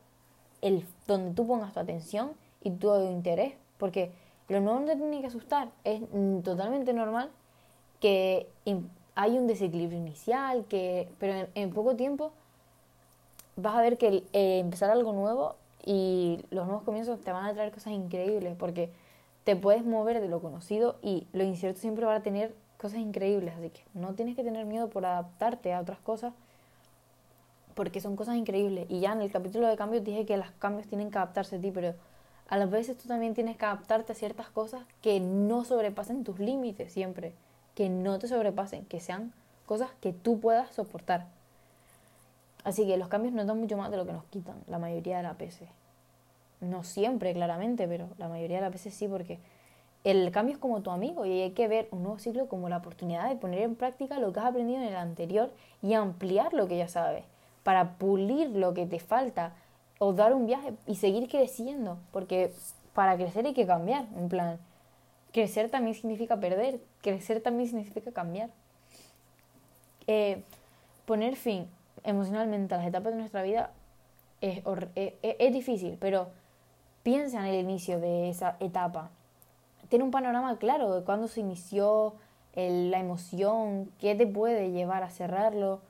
el 0.62 0.84
donde 1.06 1.32
tú 1.32 1.46
pongas 1.46 1.72
tu 1.74 1.80
atención 1.80 2.32
y 2.62 2.70
tu 2.70 2.94
interés, 3.10 3.54
porque 3.78 4.10
lo 4.48 4.60
nuevo 4.60 4.80
no 4.80 4.86
te 4.86 4.96
tiene 4.96 5.20
que 5.20 5.26
asustar, 5.26 5.68
es 5.84 6.00
totalmente 6.42 6.92
normal 6.92 7.30
que 8.00 8.48
hay 9.14 9.38
un 9.38 9.46
desequilibrio 9.46 9.98
inicial, 9.98 10.64
que, 10.66 11.08
pero 11.18 11.48
en, 11.54 11.72
poco 11.72 11.96
tiempo 11.96 12.32
vas 13.56 13.76
a 13.76 13.80
ver 13.80 13.98
que 13.98 14.24
eh, 14.32 14.58
empezar 14.58 14.90
algo 14.90 15.12
nuevo 15.12 15.56
y 15.86 16.44
los 16.50 16.66
nuevos 16.66 16.82
comienzos 16.82 17.20
te 17.20 17.32
van 17.32 17.46
a 17.46 17.54
traer 17.54 17.72
cosas 17.72 17.94
increíbles 17.94 18.56
porque 18.58 18.90
te 19.44 19.56
puedes 19.56 19.84
mover 19.84 20.20
de 20.20 20.28
lo 20.28 20.40
conocido 20.40 20.96
y 21.00 21.26
lo 21.32 21.44
incierto 21.44 21.80
siempre 21.80 22.04
va 22.04 22.16
a 22.16 22.22
tener 22.22 22.54
cosas 22.76 22.98
increíbles, 22.98 23.54
así 23.56 23.70
que 23.70 23.80
no 23.94 24.14
tienes 24.14 24.36
que 24.36 24.42
tener 24.42 24.66
miedo 24.66 24.90
por 24.90 25.06
adaptarte 25.06 25.72
a 25.72 25.80
otras 25.80 26.00
cosas 26.00 26.34
porque 27.74 28.00
son 28.00 28.16
cosas 28.16 28.36
increíbles. 28.36 28.86
Y 28.88 29.00
ya 29.00 29.12
en 29.12 29.20
el 29.20 29.30
capítulo 29.30 29.68
de 29.68 29.76
cambios 29.76 30.02
dije 30.02 30.26
que 30.26 30.36
los 30.36 30.50
cambios 30.58 30.88
tienen 30.88 31.10
que 31.10 31.18
adaptarse 31.18 31.56
a 31.56 31.60
ti, 31.60 31.70
pero 31.70 31.94
a 32.48 32.58
las 32.58 32.70
veces 32.70 32.96
tú 32.96 33.06
también 33.06 33.34
tienes 33.34 33.56
que 33.56 33.64
adaptarte 33.64 34.12
a 34.12 34.14
ciertas 34.16 34.48
cosas 34.48 34.82
que 35.02 35.20
no 35.20 35.64
sobrepasen 35.64 36.24
tus 36.24 36.38
límites 36.38 36.92
siempre, 36.92 37.34
que 37.74 37.88
no 37.88 38.18
te 38.18 38.28
sobrepasen, 38.28 38.86
que 38.86 38.98
sean 38.98 39.32
cosas 39.66 39.90
que 40.00 40.12
tú 40.12 40.40
puedas 40.40 40.74
soportar. 40.74 41.26
Así 42.66 42.84
que 42.84 42.96
los 42.96 43.06
cambios 43.06 43.32
nos 43.32 43.46
dan 43.46 43.60
mucho 43.60 43.76
más 43.76 43.92
de 43.92 43.96
lo 43.96 44.04
que 44.06 44.12
nos 44.12 44.24
quitan, 44.24 44.56
la 44.66 44.80
mayoría 44.80 45.18
de 45.18 45.22
las 45.22 45.38
veces. 45.38 45.68
No 46.60 46.82
siempre, 46.82 47.32
claramente, 47.32 47.86
pero 47.86 48.08
la 48.18 48.26
mayoría 48.26 48.56
de 48.56 48.62
las 48.62 48.72
veces 48.72 48.92
sí, 48.92 49.06
porque 49.06 49.38
el 50.02 50.32
cambio 50.32 50.56
es 50.56 50.58
como 50.58 50.82
tu 50.82 50.90
amigo 50.90 51.24
y 51.26 51.42
hay 51.42 51.52
que 51.52 51.68
ver 51.68 51.86
un 51.92 52.02
nuevo 52.02 52.18
ciclo 52.18 52.48
como 52.48 52.68
la 52.68 52.78
oportunidad 52.78 53.28
de 53.28 53.36
poner 53.36 53.60
en 53.60 53.76
práctica 53.76 54.18
lo 54.18 54.32
que 54.32 54.40
has 54.40 54.46
aprendido 54.46 54.82
en 54.82 54.88
el 54.88 54.96
anterior 54.96 55.52
y 55.80 55.94
ampliar 55.94 56.54
lo 56.54 56.66
que 56.66 56.76
ya 56.76 56.88
sabes 56.88 57.24
para 57.62 57.98
pulir 57.98 58.50
lo 58.50 58.74
que 58.74 58.84
te 58.84 58.98
falta 58.98 59.52
o 60.00 60.12
dar 60.12 60.34
un 60.34 60.46
viaje 60.46 60.74
y 60.88 60.96
seguir 60.96 61.28
creciendo, 61.28 61.98
porque 62.10 62.52
para 62.94 63.16
crecer 63.16 63.46
hay 63.46 63.54
que 63.54 63.64
cambiar, 63.64 64.06
en 64.16 64.28
plan, 64.28 64.58
crecer 65.32 65.70
también 65.70 65.94
significa 65.94 66.40
perder, 66.40 66.80
crecer 67.00 67.40
también 67.40 67.68
significa 67.68 68.10
cambiar. 68.10 68.50
Eh, 70.08 70.42
poner 71.04 71.36
fin 71.36 71.68
emocionalmente 72.06 72.74
a 72.74 72.78
las 72.78 72.86
etapas 72.86 73.12
de 73.12 73.18
nuestra 73.18 73.42
vida 73.42 73.70
es, 74.40 74.58
eh, 74.58 75.18
eh, 75.22 75.36
es, 75.38 75.52
difícil, 75.52 75.98
pero 76.00 76.28
piensa 77.02 77.40
en 77.40 77.54
el 77.54 77.60
inicio 77.60 78.00
de 78.00 78.30
esa 78.30 78.56
etapa. 78.60 79.10
Tiene 79.88 80.04
un 80.04 80.10
panorama 80.10 80.56
claro 80.58 80.94
de 80.94 81.04
cuándo 81.04 81.28
se 81.28 81.40
inició, 81.40 82.14
la 82.54 82.98
emoción, 82.98 83.90
qué 83.98 84.14
te 84.14 84.26
puede 84.26 84.70
llevar 84.70 85.02
a 85.02 85.10
cerrarlo, 85.10 85.82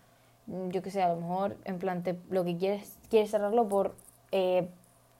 Mm, 0.46 0.70
yo 0.70 0.82
qué 0.82 0.90
sé, 0.90 1.02
a 1.02 1.08
lo 1.08 1.16
mejor 1.16 1.56
en 1.64 1.78
plan 1.78 2.02
lo 2.30 2.44
que 2.44 2.56
quieres, 2.56 2.98
quieres 3.10 3.30
cerrarlo 3.30 3.68
por, 3.68 3.94
eh, 4.32 4.68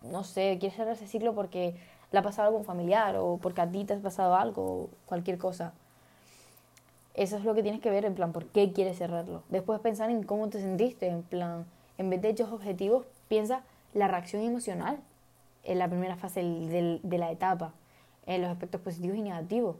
no 0.02 0.24
sé, 0.24 0.56
quieres 0.60 0.76
cerrar 0.76 0.94
ese 0.94 1.06
ciclo 1.06 1.34
porque 1.34 1.76
le 2.12 2.18
ha 2.18 2.22
pasado 2.22 2.48
algo 2.48 2.58
a 2.58 2.60
un 2.60 2.66
familiar 2.66 3.16
o 3.16 3.38
porque 3.38 3.60
a 3.60 3.70
ti 3.70 3.84
te 3.84 3.94
has 3.94 4.00
pasado 4.00 4.36
algo 4.36 4.90
cualquier 5.06 5.38
cosa. 5.38 5.72
Eso 7.16 7.38
es 7.38 7.44
lo 7.44 7.54
que 7.54 7.62
tienes 7.62 7.80
que 7.80 7.90
ver, 7.90 8.04
en 8.04 8.14
plan, 8.14 8.32
por 8.32 8.44
qué 8.46 8.72
quieres 8.72 8.98
cerrarlo. 8.98 9.42
Después 9.48 9.80
pensar 9.80 10.10
en 10.10 10.22
cómo 10.22 10.48
te 10.48 10.60
sentiste, 10.60 11.08
en 11.08 11.22
plan, 11.22 11.64
en 11.96 12.10
vez 12.10 12.20
de 12.20 12.28
hechos 12.28 12.52
objetivos, 12.52 13.06
piensa 13.28 13.62
la 13.94 14.06
reacción 14.06 14.42
emocional 14.42 14.98
en 15.64 15.78
la 15.78 15.88
primera 15.88 16.16
fase 16.16 16.42
de 16.42 17.18
la 17.18 17.32
etapa, 17.32 17.72
en 18.26 18.42
los 18.42 18.50
aspectos 18.50 18.82
positivos 18.82 19.16
y 19.16 19.22
negativos. 19.22 19.76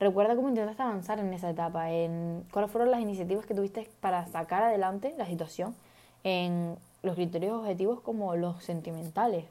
Recuerda 0.00 0.34
cómo 0.34 0.48
intentaste 0.48 0.82
avanzar 0.82 1.20
en 1.20 1.32
esa 1.32 1.50
etapa, 1.50 1.92
en 1.92 2.44
cuáles 2.52 2.70
fueron 2.70 2.90
las 2.90 3.00
iniciativas 3.00 3.46
que 3.46 3.54
tuviste 3.54 3.88
para 4.00 4.26
sacar 4.26 4.64
adelante 4.64 5.14
la 5.16 5.26
situación, 5.26 5.76
en 6.24 6.76
los 7.02 7.14
criterios 7.14 7.60
objetivos 7.60 8.00
como 8.00 8.34
los 8.34 8.64
sentimentales. 8.64 9.44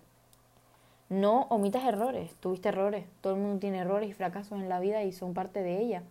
No 1.08 1.44
omitas 1.50 1.86
errores, 1.86 2.34
tuviste 2.42 2.70
errores, 2.70 3.06
todo 3.22 3.34
el 3.36 3.40
mundo 3.40 3.60
tiene 3.60 3.80
errores 3.80 4.10
y 4.10 4.14
fracasos 4.14 4.60
en 4.60 4.68
la 4.68 4.80
vida 4.80 5.04
y 5.04 5.14
son 5.14 5.34
parte 5.34 5.64
de 5.64 5.80
ella. 5.80 6.04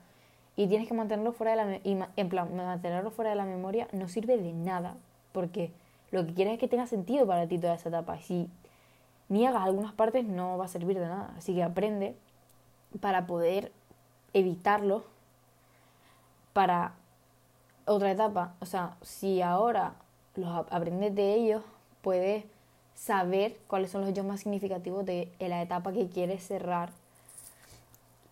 Y 0.58 0.66
tienes 0.66 0.88
que 0.88 0.94
mantenerlo 0.94 1.30
fuera 1.30 1.52
de 1.52 1.56
la 1.56 1.80
en 2.16 2.28
plan, 2.28 2.56
mantenerlo 2.56 3.12
fuera 3.12 3.30
de 3.30 3.36
la 3.36 3.44
memoria 3.44 3.86
no 3.92 4.08
sirve 4.08 4.36
de 4.38 4.52
nada, 4.52 4.96
porque 5.30 5.70
lo 6.10 6.26
que 6.26 6.34
quieres 6.34 6.54
es 6.54 6.58
que 6.58 6.66
tenga 6.66 6.88
sentido 6.88 7.28
para 7.28 7.46
ti 7.46 7.60
toda 7.60 7.74
esa 7.74 7.90
etapa. 7.90 8.16
Y 8.16 8.22
si 8.22 8.50
niegas 9.28 9.62
algunas 9.62 9.92
partes 9.92 10.24
no 10.24 10.58
va 10.58 10.64
a 10.64 10.68
servir 10.68 10.98
de 10.98 11.06
nada. 11.06 11.32
Así 11.38 11.54
que 11.54 11.62
aprende 11.62 12.16
para 13.00 13.28
poder 13.28 13.70
evitarlo 14.32 15.04
para 16.54 16.94
otra 17.86 18.10
etapa. 18.10 18.56
O 18.58 18.66
sea, 18.66 18.96
si 19.00 19.40
ahora 19.42 19.94
los 20.34 20.66
aprendes 20.72 21.14
de 21.14 21.34
ellos, 21.34 21.62
puedes 22.02 22.44
saber 22.96 23.56
cuáles 23.68 23.92
son 23.92 24.00
los 24.00 24.10
hechos 24.10 24.26
más 24.26 24.40
significativos 24.40 25.06
de 25.06 25.30
la 25.38 25.62
etapa 25.62 25.92
que 25.92 26.08
quieres 26.08 26.44
cerrar 26.44 26.90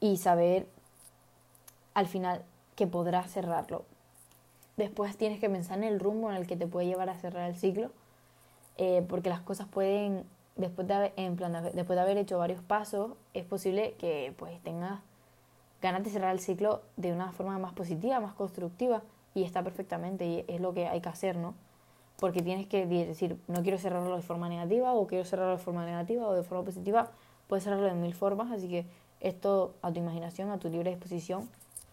y 0.00 0.16
saber 0.16 0.66
al 1.96 2.08
final 2.08 2.44
que 2.74 2.86
podrás 2.86 3.32
cerrarlo. 3.32 3.86
Después 4.76 5.16
tienes 5.16 5.40
que 5.40 5.48
pensar 5.48 5.78
en 5.78 5.84
el 5.84 5.98
rumbo 5.98 6.30
en 6.30 6.36
el 6.36 6.46
que 6.46 6.54
te 6.54 6.66
puede 6.66 6.86
llevar 6.86 7.08
a 7.08 7.16
cerrar 7.16 7.48
el 7.48 7.56
ciclo, 7.56 7.90
eh, 8.76 9.02
porque 9.08 9.30
las 9.30 9.40
cosas 9.40 9.66
pueden, 9.66 10.26
después 10.56 10.86
de, 10.86 10.92
haber, 10.92 11.14
después 11.14 11.96
de 11.96 12.00
haber 12.00 12.18
hecho 12.18 12.36
varios 12.36 12.60
pasos, 12.60 13.12
es 13.32 13.46
posible 13.46 13.94
que 13.98 14.34
pues 14.36 14.60
tengas 14.60 15.00
ganas 15.80 16.04
de 16.04 16.10
cerrar 16.10 16.34
el 16.34 16.40
ciclo 16.40 16.82
de 16.98 17.14
una 17.14 17.32
forma 17.32 17.58
más 17.58 17.72
positiva, 17.72 18.20
más 18.20 18.34
constructiva, 18.34 19.02
y 19.34 19.44
está 19.44 19.62
perfectamente, 19.62 20.26
y 20.26 20.44
es 20.48 20.60
lo 20.60 20.74
que 20.74 20.88
hay 20.88 21.00
que 21.00 21.08
hacer, 21.08 21.38
¿no? 21.38 21.54
Porque 22.18 22.42
tienes 22.42 22.66
que 22.66 22.84
decir, 22.84 23.38
no 23.48 23.62
quiero 23.62 23.78
cerrarlo 23.78 24.14
de 24.16 24.22
forma 24.22 24.50
negativa, 24.50 24.92
o 24.92 25.06
quiero 25.06 25.24
cerrarlo 25.24 25.56
de 25.56 25.62
forma 25.62 25.86
negativa, 25.86 26.26
o 26.26 26.34
de 26.34 26.42
forma 26.42 26.62
positiva, 26.62 27.10
puedes 27.46 27.64
cerrarlo 27.64 27.86
de 27.86 27.94
mil 27.94 28.12
formas, 28.12 28.52
así 28.52 28.68
que 28.68 28.84
esto 29.20 29.74
a 29.80 29.90
tu 29.90 29.98
imaginación, 29.98 30.50
a 30.50 30.58
tu 30.58 30.68
libre 30.68 30.90
disposición. 30.90 31.48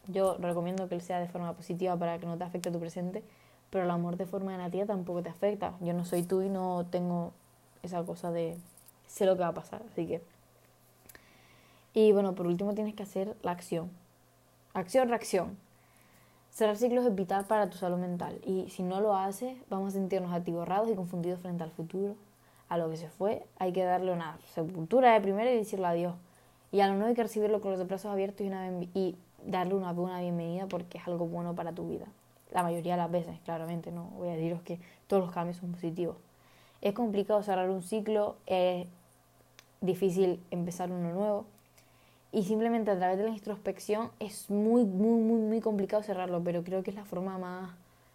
Yo 0.07 0.37
recomiendo 0.39 0.87
que 0.87 0.95
él 0.95 1.01
sea 1.01 1.19
de 1.19 1.27
forma 1.27 1.53
positiva 1.53 1.95
para 1.97 2.19
que 2.19 2.25
no 2.25 2.37
te 2.37 2.43
afecte 2.43 2.71
tu 2.71 2.79
presente, 2.79 3.23
pero 3.69 3.85
el 3.85 3.91
amor 3.91 4.17
de 4.17 4.25
forma 4.25 4.51
negativa 4.51 4.85
tampoco 4.85 5.23
te 5.23 5.29
afecta. 5.29 5.73
Yo 5.81 5.93
no 5.93 6.05
soy 6.05 6.23
tú 6.23 6.41
y 6.41 6.49
no 6.49 6.85
tengo 6.89 7.31
esa 7.81 8.03
cosa 8.03 8.31
de 8.31 8.57
sé 9.07 9.25
lo 9.25 9.35
que 9.35 9.41
va 9.41 9.49
a 9.49 9.53
pasar, 9.53 9.81
así 9.91 10.07
que 10.07 10.21
y 11.93 12.11
bueno, 12.11 12.33
por 12.33 12.47
último 12.47 12.73
tienes 12.73 12.95
que 12.95 13.03
hacer 13.03 13.35
la 13.43 13.51
acción. 13.51 13.91
Acción, 14.73 15.09
reacción. 15.09 15.57
Cerrar 16.49 16.75
ciclos 16.77 17.05
es 17.05 17.13
vital 17.13 17.45
para 17.45 17.69
tu 17.69 17.77
salud 17.77 17.97
mental 17.97 18.39
y 18.45 18.69
si 18.69 18.83
no 18.83 19.01
lo 19.01 19.15
haces 19.15 19.57
vamos 19.69 19.89
a 19.89 19.91
sentirnos 19.97 20.31
atiborrados 20.33 20.89
y 20.89 20.95
confundidos 20.95 21.39
frente 21.39 21.63
al 21.63 21.71
futuro. 21.71 22.15
A 22.69 22.77
lo 22.77 22.89
que 22.89 22.97
se 22.97 23.09
fue 23.09 23.45
hay 23.59 23.73
que 23.73 23.83
darle 23.83 24.11
una 24.11 24.39
sepultura 24.53 25.13
de 25.13 25.21
primero 25.21 25.51
y 25.51 25.55
decirle 25.55 25.85
adiós. 25.85 26.15
Y 26.71 26.79
a 26.79 26.87
lo 26.87 26.93
nuevo 26.93 27.09
hay 27.09 27.15
que 27.15 27.23
recibirlo 27.23 27.61
con 27.61 27.71
los 27.71 27.87
brazos 27.87 28.11
abiertos 28.11 28.41
y, 28.41 28.47
una 28.47 28.67
y 28.95 29.15
darle 29.45 29.75
una 29.75 29.93
buena 29.93 30.19
bienvenida 30.21 30.67
porque 30.67 30.97
es 30.97 31.07
algo 31.07 31.27
bueno 31.27 31.55
para 31.55 31.73
tu 31.73 31.87
vida. 31.87 32.05
La 32.51 32.63
mayoría 32.63 32.93
de 32.93 32.97
las 32.97 33.11
veces, 33.11 33.39
claramente, 33.45 33.91
no 33.91 34.05
voy 34.17 34.29
a 34.29 34.33
deciros 34.33 34.61
que 34.61 34.79
todos 35.07 35.23
los 35.23 35.31
cambios 35.31 35.57
son 35.57 35.71
positivos. 35.71 36.17
Es 36.81 36.93
complicado 36.93 37.41
cerrar 37.43 37.69
un 37.69 37.81
ciclo, 37.81 38.35
es 38.45 38.85
difícil 39.81 40.39
empezar 40.51 40.91
uno 40.91 41.13
nuevo, 41.13 41.45
y 42.33 42.43
simplemente 42.43 42.89
a 42.89 42.97
través 42.97 43.19
de 43.19 43.25
la 43.25 43.29
introspección 43.29 44.11
es 44.19 44.49
muy, 44.49 44.85
muy, 44.85 45.21
muy, 45.21 45.39
muy 45.39 45.61
complicado 45.61 46.01
cerrarlo, 46.01 46.43
pero 46.43 46.63
creo 46.63 46.81
que 46.81 46.89
es 46.89 46.95
la 46.95 47.05
forma 47.05 47.37
más 47.37 47.71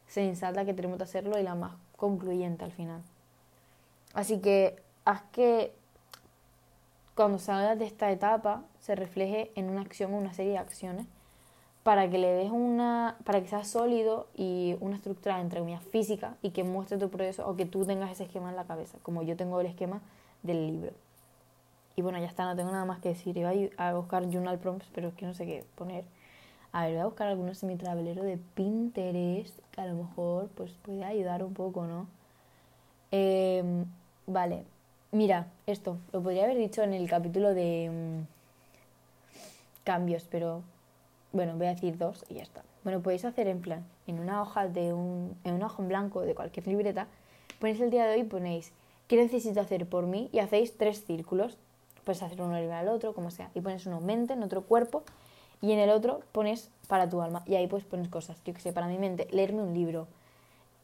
sensata 0.08 0.64
que 0.64 0.74
tenemos 0.74 0.98
de 0.98 1.04
hacerlo 1.04 1.38
y 1.38 1.44
la 1.44 1.54
más 1.54 1.76
concluyente 1.96 2.64
al 2.64 2.72
final. 2.72 3.00
Así 4.14 4.40
que 4.40 4.76
haz 5.04 5.22
que 5.30 5.72
cuando 7.14 7.38
salgas 7.38 7.78
de 7.78 7.84
esta 7.84 8.10
etapa 8.10 8.64
se 8.80 8.96
refleje 8.96 9.52
en 9.54 9.70
una 9.70 9.82
acción 9.82 10.12
o 10.12 10.16
una 10.16 10.32
serie 10.32 10.52
de 10.52 10.58
acciones 10.58 11.06
para 11.88 12.11
que 12.11 12.18
le 12.18 12.31
des 12.31 12.51
una, 12.51 13.16
para 13.24 13.40
que 13.40 13.48
sea 13.48 13.64
sólido 13.64 14.27
y 14.37 14.77
una 14.81 14.96
estructura 14.96 15.40
entre 15.40 15.61
comillas 15.61 15.83
física 15.85 16.37
y 16.42 16.51
que 16.51 16.62
muestre 16.62 16.98
tu 16.98 17.09
progreso 17.09 17.48
o 17.48 17.57
que 17.57 17.64
tú 17.64 17.87
tengas 17.87 18.11
ese 18.11 18.24
esquema 18.24 18.51
en 18.51 18.57
la 18.57 18.64
cabeza, 18.64 18.98
como 19.03 19.22
yo 19.22 19.38
tengo 19.38 19.59
el 19.59 19.68
esquema 19.68 20.03
del 20.42 20.66
libro. 20.66 20.92
Y 21.96 22.03
bueno, 22.03 22.18
ya 22.18 22.27
está, 22.27 22.44
no 22.44 22.55
tengo 22.57 22.72
nada 22.72 22.85
más 22.85 22.98
que 22.98 23.09
decir. 23.09 23.38
Iba 23.38 23.53
a 23.79 23.94
buscar 23.94 24.29
journal 24.29 24.59
prompts, 24.59 24.90
pero 24.94 25.09
es 25.09 25.14
que 25.14 25.24
no 25.24 25.33
sé 25.33 25.46
qué 25.46 25.64
poner. 25.77 26.05
A 26.72 26.83
ver, 26.83 26.92
voy 26.92 27.01
a 27.01 27.07
buscar 27.07 27.29
algunos 27.29 27.64
mi 27.64 27.77
travelero 27.77 28.22
de 28.22 28.37
Pinterest, 28.37 29.59
que 29.70 29.81
a 29.81 29.87
lo 29.87 29.94
mejor 29.94 30.48
pues 30.48 30.72
puede 30.83 31.07
ayudar 31.07 31.42
un 31.42 31.55
poco, 31.55 31.87
¿no? 31.87 32.07
Em, 33.12 33.87
vale, 34.27 34.64
mira, 35.11 35.46
esto, 35.66 35.96
lo 36.12 36.22
podría 36.22 36.44
haber 36.44 36.59
dicho 36.59 36.83
en 36.83 36.92
el 36.92 37.09
capítulo 37.09 37.55
de 37.55 38.20
mm, 38.20 39.85
cambios, 39.85 40.29
pero 40.31 40.62
bueno, 41.32 41.56
voy 41.56 41.66
a 41.66 41.74
decir 41.74 41.98
dos 41.98 42.24
y 42.28 42.34
ya 42.34 42.42
está. 42.42 42.62
Bueno, 42.84 43.00
podéis 43.02 43.24
hacer 43.24 43.48
en 43.48 43.60
plan, 43.60 43.84
en 44.06 44.18
una 44.18 44.40
hoja 44.42 44.68
de 44.68 44.92
un, 44.92 45.36
en 45.44 45.54
una 45.54 45.66
hoja 45.66 45.82
en 45.82 45.88
blanco 45.88 46.22
de 46.22 46.34
cualquier 46.34 46.66
libreta, 46.66 47.06
ponéis 47.58 47.80
el 47.80 47.90
día 47.90 48.06
de 48.06 48.14
hoy 48.14 48.20
y 48.20 48.24
ponéis 48.24 48.72
qué 49.08 49.16
necesito 49.16 49.60
hacer 49.60 49.86
por 49.86 50.06
mí 50.06 50.28
y 50.32 50.38
hacéis 50.38 50.76
tres 50.76 51.04
círculos. 51.04 51.58
Puedes 52.04 52.22
hacer 52.22 52.40
uno 52.40 52.54
arriba 52.54 52.78
al 52.78 52.88
otro, 52.88 53.12
como 53.12 53.30
sea, 53.30 53.50
y 53.54 53.60
pones 53.60 53.84
uno 53.86 54.00
mente 54.00 54.32
en 54.32 54.42
otro 54.42 54.62
cuerpo 54.62 55.02
y 55.60 55.72
en 55.72 55.78
el 55.78 55.90
otro 55.90 56.20
pones 56.32 56.70
para 56.86 57.08
tu 57.08 57.20
alma. 57.20 57.42
Y 57.46 57.56
ahí 57.56 57.66
pues 57.66 57.84
pones 57.84 58.08
cosas, 58.08 58.42
yo 58.44 58.54
que 58.54 58.60
sé, 58.60 58.72
para 58.72 58.86
mi 58.86 58.98
mente, 58.98 59.28
leerme 59.30 59.62
un 59.62 59.74
libro, 59.74 60.06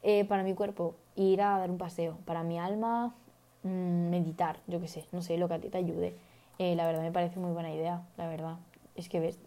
eh, 0.03 0.25
para 0.25 0.43
mi 0.43 0.53
cuerpo, 0.53 0.95
ir 1.15 1.41
a 1.41 1.57
dar 1.57 1.71
un 1.71 1.77
paseo, 1.77 2.17
para 2.25 2.43
mi 2.43 2.59
alma, 2.59 3.15
mm, 3.63 4.09
meditar, 4.09 4.59
yo 4.67 4.79
que 4.79 4.87
sé, 4.87 5.05
no 5.11 5.21
sé, 5.21 5.37
lo 5.37 5.47
que 5.47 5.55
a 5.55 5.59
ti 5.59 5.69
te 5.69 5.79
ayude. 5.79 6.15
Eh, 6.59 6.75
la 6.75 6.85
verdad 6.85 7.01
me 7.01 7.11
parece 7.11 7.39
muy 7.39 7.51
buena 7.51 7.73
idea, 7.73 8.03
la 8.17 8.27
verdad. 8.27 8.57
Es 8.95 9.09
que 9.09 9.19
ves, 9.19 9.37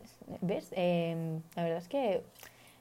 ves, 0.40 0.68
em, 0.72 1.40
la 1.56 1.62
verdad 1.62 1.78
es 1.78 1.88
que 1.88 2.22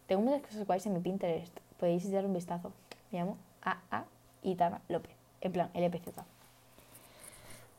tengo 0.08 0.22
muchas 0.22 0.42
cosas 0.42 0.66
guays 0.66 0.86
en 0.86 0.94
mi 0.94 1.00
Pinterest. 1.00 1.58
Podéis 1.80 2.06
echar 2.06 2.26
un 2.26 2.34
vistazo. 2.34 2.72
Me 3.12 3.20
llamo 3.20 3.38
A.A. 3.62 4.06
Itana 4.44 4.82
López. 4.90 5.12
En 5.42 5.52
plan, 5.52 5.70
LPZ. 5.74 6.10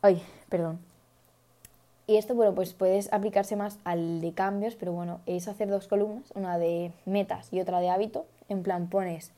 Ay, 0.02 0.22
perdón. 0.48 0.78
Y 2.06 2.16
esto, 2.16 2.34
bueno, 2.34 2.54
pues 2.54 2.72
puedes 2.72 3.12
aplicarse 3.12 3.56
más 3.56 3.78
al 3.84 4.22
de 4.22 4.32
cambios, 4.32 4.76
pero 4.76 4.92
bueno, 4.92 5.20
es 5.26 5.46
hacer 5.48 5.68
dos 5.68 5.88
columnas, 5.88 6.32
una 6.34 6.56
de 6.56 6.92
metas 7.04 7.52
y 7.52 7.60
otra 7.60 7.80
de 7.80 7.90
hábito. 7.90 8.24
En 8.48 8.62
plan, 8.62 8.88
pones 8.88 9.32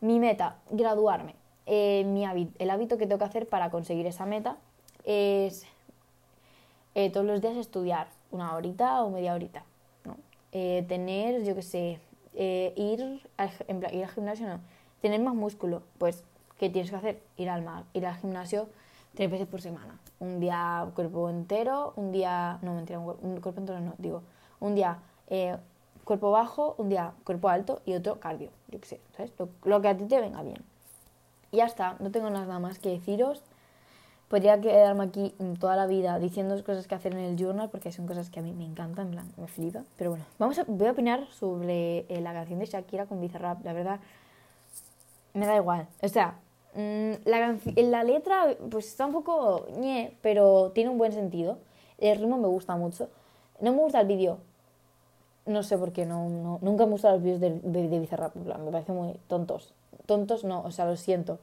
mi 0.00 0.18
meta, 0.18 0.56
graduarme. 0.70 1.34
Eh, 1.66 2.04
mi 2.06 2.24
el 2.58 2.70
hábito 2.70 2.98
que 2.98 3.06
tengo 3.06 3.18
que 3.18 3.24
hacer 3.24 3.48
para 3.48 3.70
conseguir 3.70 4.06
esa 4.06 4.26
meta 4.26 4.56
es 5.04 5.66
eh, 6.94 7.10
todos 7.10 7.26
los 7.26 7.40
días 7.40 7.56
estudiar 7.56 8.08
una 8.30 8.54
horita 8.54 9.02
o 9.02 9.10
media 9.10 9.34
horita. 9.34 9.64
Eh, 10.52 10.84
tener, 10.88 11.44
yo 11.44 11.54
qué 11.54 11.62
sé, 11.62 12.00
ir, 12.34 13.22
al, 13.36 13.50
ir 13.92 14.04
al 14.04 14.10
gimnasio, 14.10 14.48
no. 14.48 14.60
Tener 15.02 15.20
más 15.20 15.34
músculo, 15.34 15.82
pues, 15.98 16.24
¿qué 16.58 16.70
tienes 16.70 16.90
que 16.90 16.96
hacer? 16.96 17.22
Ir 17.36 17.50
al, 17.50 17.64
ir 17.92 18.06
al 18.06 18.16
gimnasio 18.16 18.68
tres 19.14 19.30
veces 19.30 19.46
por 19.46 19.60
semana. 19.60 19.98
Un 20.20 20.40
día 20.40 20.88
cuerpo 20.94 21.28
entero, 21.28 21.92
un 21.96 22.12
día, 22.12 22.58
no 22.62 22.74
mentira, 22.74 22.98
un 22.98 23.40
cuerpo 23.40 23.60
entero 23.60 23.80
no, 23.80 23.94
digo, 23.98 24.22
un 24.60 24.74
día 24.74 24.98
eh, 25.28 25.56
cuerpo 26.04 26.30
bajo, 26.30 26.74
un 26.78 26.88
día 26.88 27.12
cuerpo 27.24 27.48
alto 27.48 27.82
y 27.84 27.94
otro 27.94 28.18
cardio, 28.18 28.50
yo 28.68 28.80
qué 28.80 28.86
sé, 28.86 29.00
¿sabes? 29.16 29.32
Lo, 29.64 29.82
que 29.82 29.88
a 29.88 29.96
ti 29.96 30.04
te 30.04 30.20
venga 30.20 30.42
bien. 30.42 30.62
Y 31.50 31.58
ya 31.58 31.66
está, 31.66 31.96
no 31.98 32.10
tengo 32.10 32.30
nada 32.30 32.58
más 32.58 32.78
que 32.78 32.90
deciros. 32.90 33.42
Podría 34.28 34.60
quedarme 34.60 35.04
aquí 35.04 35.34
toda 35.58 35.74
la 35.74 35.86
vida 35.86 36.18
diciendo 36.18 36.62
cosas 36.62 36.86
que 36.86 36.94
hacer 36.94 37.12
en 37.14 37.20
el 37.20 37.36
journal 37.36 37.70
porque 37.70 37.90
son 37.92 38.06
cosas 38.06 38.28
que 38.28 38.40
a 38.40 38.42
mí 38.42 38.52
me 38.52 38.66
encantan, 38.66 39.06
en 39.06 39.12
plan, 39.12 39.32
me 39.36 39.46
flipa. 39.46 39.84
Pero 39.96 40.10
bueno, 40.10 40.24
vamos 40.38 40.58
a, 40.58 40.64
voy 40.66 40.86
a 40.86 40.92
opinar 40.92 41.26
sobre 41.30 42.00
eh, 42.08 42.20
la 42.20 42.32
canción 42.32 42.58
de 42.58 42.66
Shakira 42.66 43.06
con 43.06 43.20
Bizarrap. 43.20 43.64
La 43.64 43.72
verdad, 43.72 44.00
me 45.32 45.46
da 45.46 45.56
igual. 45.56 45.86
O 46.02 46.08
sea, 46.08 46.34
Mm, 46.74 47.14
la, 47.24 47.58
la 47.76 48.04
letra 48.04 48.56
pues 48.70 48.86
está 48.86 49.06
un 49.06 49.12
poco 49.12 49.66
ñe, 49.78 50.16
pero 50.22 50.70
tiene 50.72 50.90
un 50.90 50.98
buen 50.98 51.12
sentido. 51.12 51.58
El 51.98 52.18
ritmo 52.18 52.38
me 52.38 52.46
gusta 52.48 52.76
mucho. 52.76 53.08
No 53.60 53.72
me 53.72 53.78
gusta 53.78 54.00
el 54.00 54.06
vídeo. 54.06 54.38
No 55.46 55.62
sé 55.62 55.78
por 55.78 55.92
qué, 55.92 56.04
no, 56.06 56.58
nunca 56.62 56.84
me 56.84 56.92
gustan 56.92 57.14
los 57.14 57.22
vídeos 57.22 57.40
de, 57.40 57.50
de, 57.60 57.98
Bizarrap. 57.98 58.36
Me 58.36 58.70
parecen 58.70 58.94
muy 58.94 59.14
tontos. 59.28 59.72
Tontos 60.06 60.44
no, 60.44 60.62
o 60.62 60.70
sea, 60.70 60.84
lo 60.84 60.96
siento. 60.96 61.38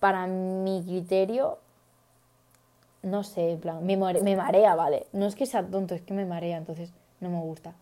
Para 0.00 0.26
mi 0.26 0.82
criterio, 0.84 1.58
no 3.04 3.22
sé, 3.22 3.52
en 3.52 3.60
plan, 3.60 3.84
me, 3.84 3.96
me 3.96 4.36
marea, 4.36 4.74
¿vale? 4.74 5.06
No 5.12 5.26
es 5.26 5.34
que 5.34 5.46
sea 5.46 5.64
tonto, 5.64 5.94
es 5.94 6.02
que 6.02 6.14
me 6.14 6.24
marea, 6.24 6.56
entonces 6.56 6.90
no 7.20 7.30
me 7.30 7.40
gusta. 7.40 7.74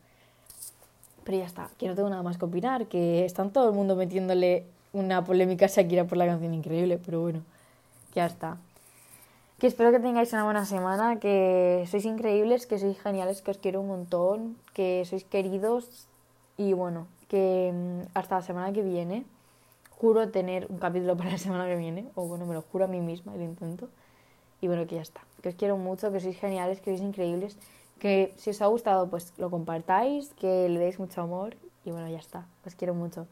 Pero 1.25 1.39
ya 1.39 1.47
está, 1.47 1.71
que 1.79 1.89
no 1.89 1.95
tengo 1.95 2.11
nada 2.11 2.23
más 2.23 2.39
que 2.39 2.45
opinar, 2.45 2.87
que 2.87 3.25
están 3.25 3.51
todo 3.51 3.69
el 3.69 3.75
mundo 3.75 3.97
metiéndole 3.97 4.65
una 4.93 5.25
polémica 5.25 5.67
Shakira 5.67 6.05
por 6.05 6.19
la 6.19 6.27
canción 6.27 6.53
increíble, 6.55 6.99
pero 7.05 7.21
bueno, 7.21 7.43
ya 8.15 8.27
está. 8.27 8.59
Que 9.59 9.69
espero 9.69 9.93
que 9.93 10.01
tengáis 10.01 10.33
una 10.33 10.45
buena 10.45 10.65
semana, 10.65 11.21
que 11.21 11.87
sois 11.89 12.05
increíbles, 12.05 12.67
que 12.67 12.79
sois 12.79 12.99
geniales, 13.01 13.43
que 13.43 13.53
os 13.53 13.59
quiero 13.59 13.81
un 13.81 13.89
montón, 13.89 14.57
que 14.75 15.05
sois 15.07 15.23
queridos 15.25 16.09
y 16.57 16.73
bueno, 16.73 17.07
que 17.29 17.71
mm, 17.73 18.11
hasta 18.15 18.37
la 18.37 18.43
semana 18.43 18.73
que 18.73 18.83
viene. 18.83 19.25
Juro 19.91 20.31
tener 20.31 20.67
un 20.69 20.79
capítulo 20.79 21.17
para 21.17 21.31
la 21.31 21.39
semana 21.39 21.67
que 21.67 21.77
viene, 21.77 22.07
o 22.17 22.27
bueno, 22.27 22.45
me 22.45 22.55
lo 22.55 22.63
juro 22.63 22.87
a 22.87 22.89
mí 22.89 23.01
misma, 23.01 23.37
lo 23.37 23.45
intento. 23.45 23.89
Y 24.63 24.69
bueno, 24.69 24.87
que 24.87 24.95
ya 24.95 25.03
está. 25.03 25.21
Que 25.43 25.51
os 25.51 25.57
quiero 25.57 25.77
mucho, 25.77 26.11
que 26.13 26.21
sois 26.21 26.39
geniales, 26.39 26.81
que 26.81 26.97
sois 26.97 27.03
increíbles, 27.03 27.59
que 27.99 28.33
si 28.39 28.51
os 28.51 28.63
ha 28.63 28.67
gustado, 28.67 29.11
pues 29.11 29.35
lo 29.37 29.51
compartáis, 29.51 30.33
que 30.41 30.69
le 30.71 30.79
deis 30.79 30.99
mucho 30.99 31.21
amor 31.21 31.57
y 31.85 31.91
bueno, 31.91 32.09
ya 32.09 32.19
está. 32.19 32.47
Os 32.65 32.75
quiero 32.75 32.95
mucho. 32.95 33.27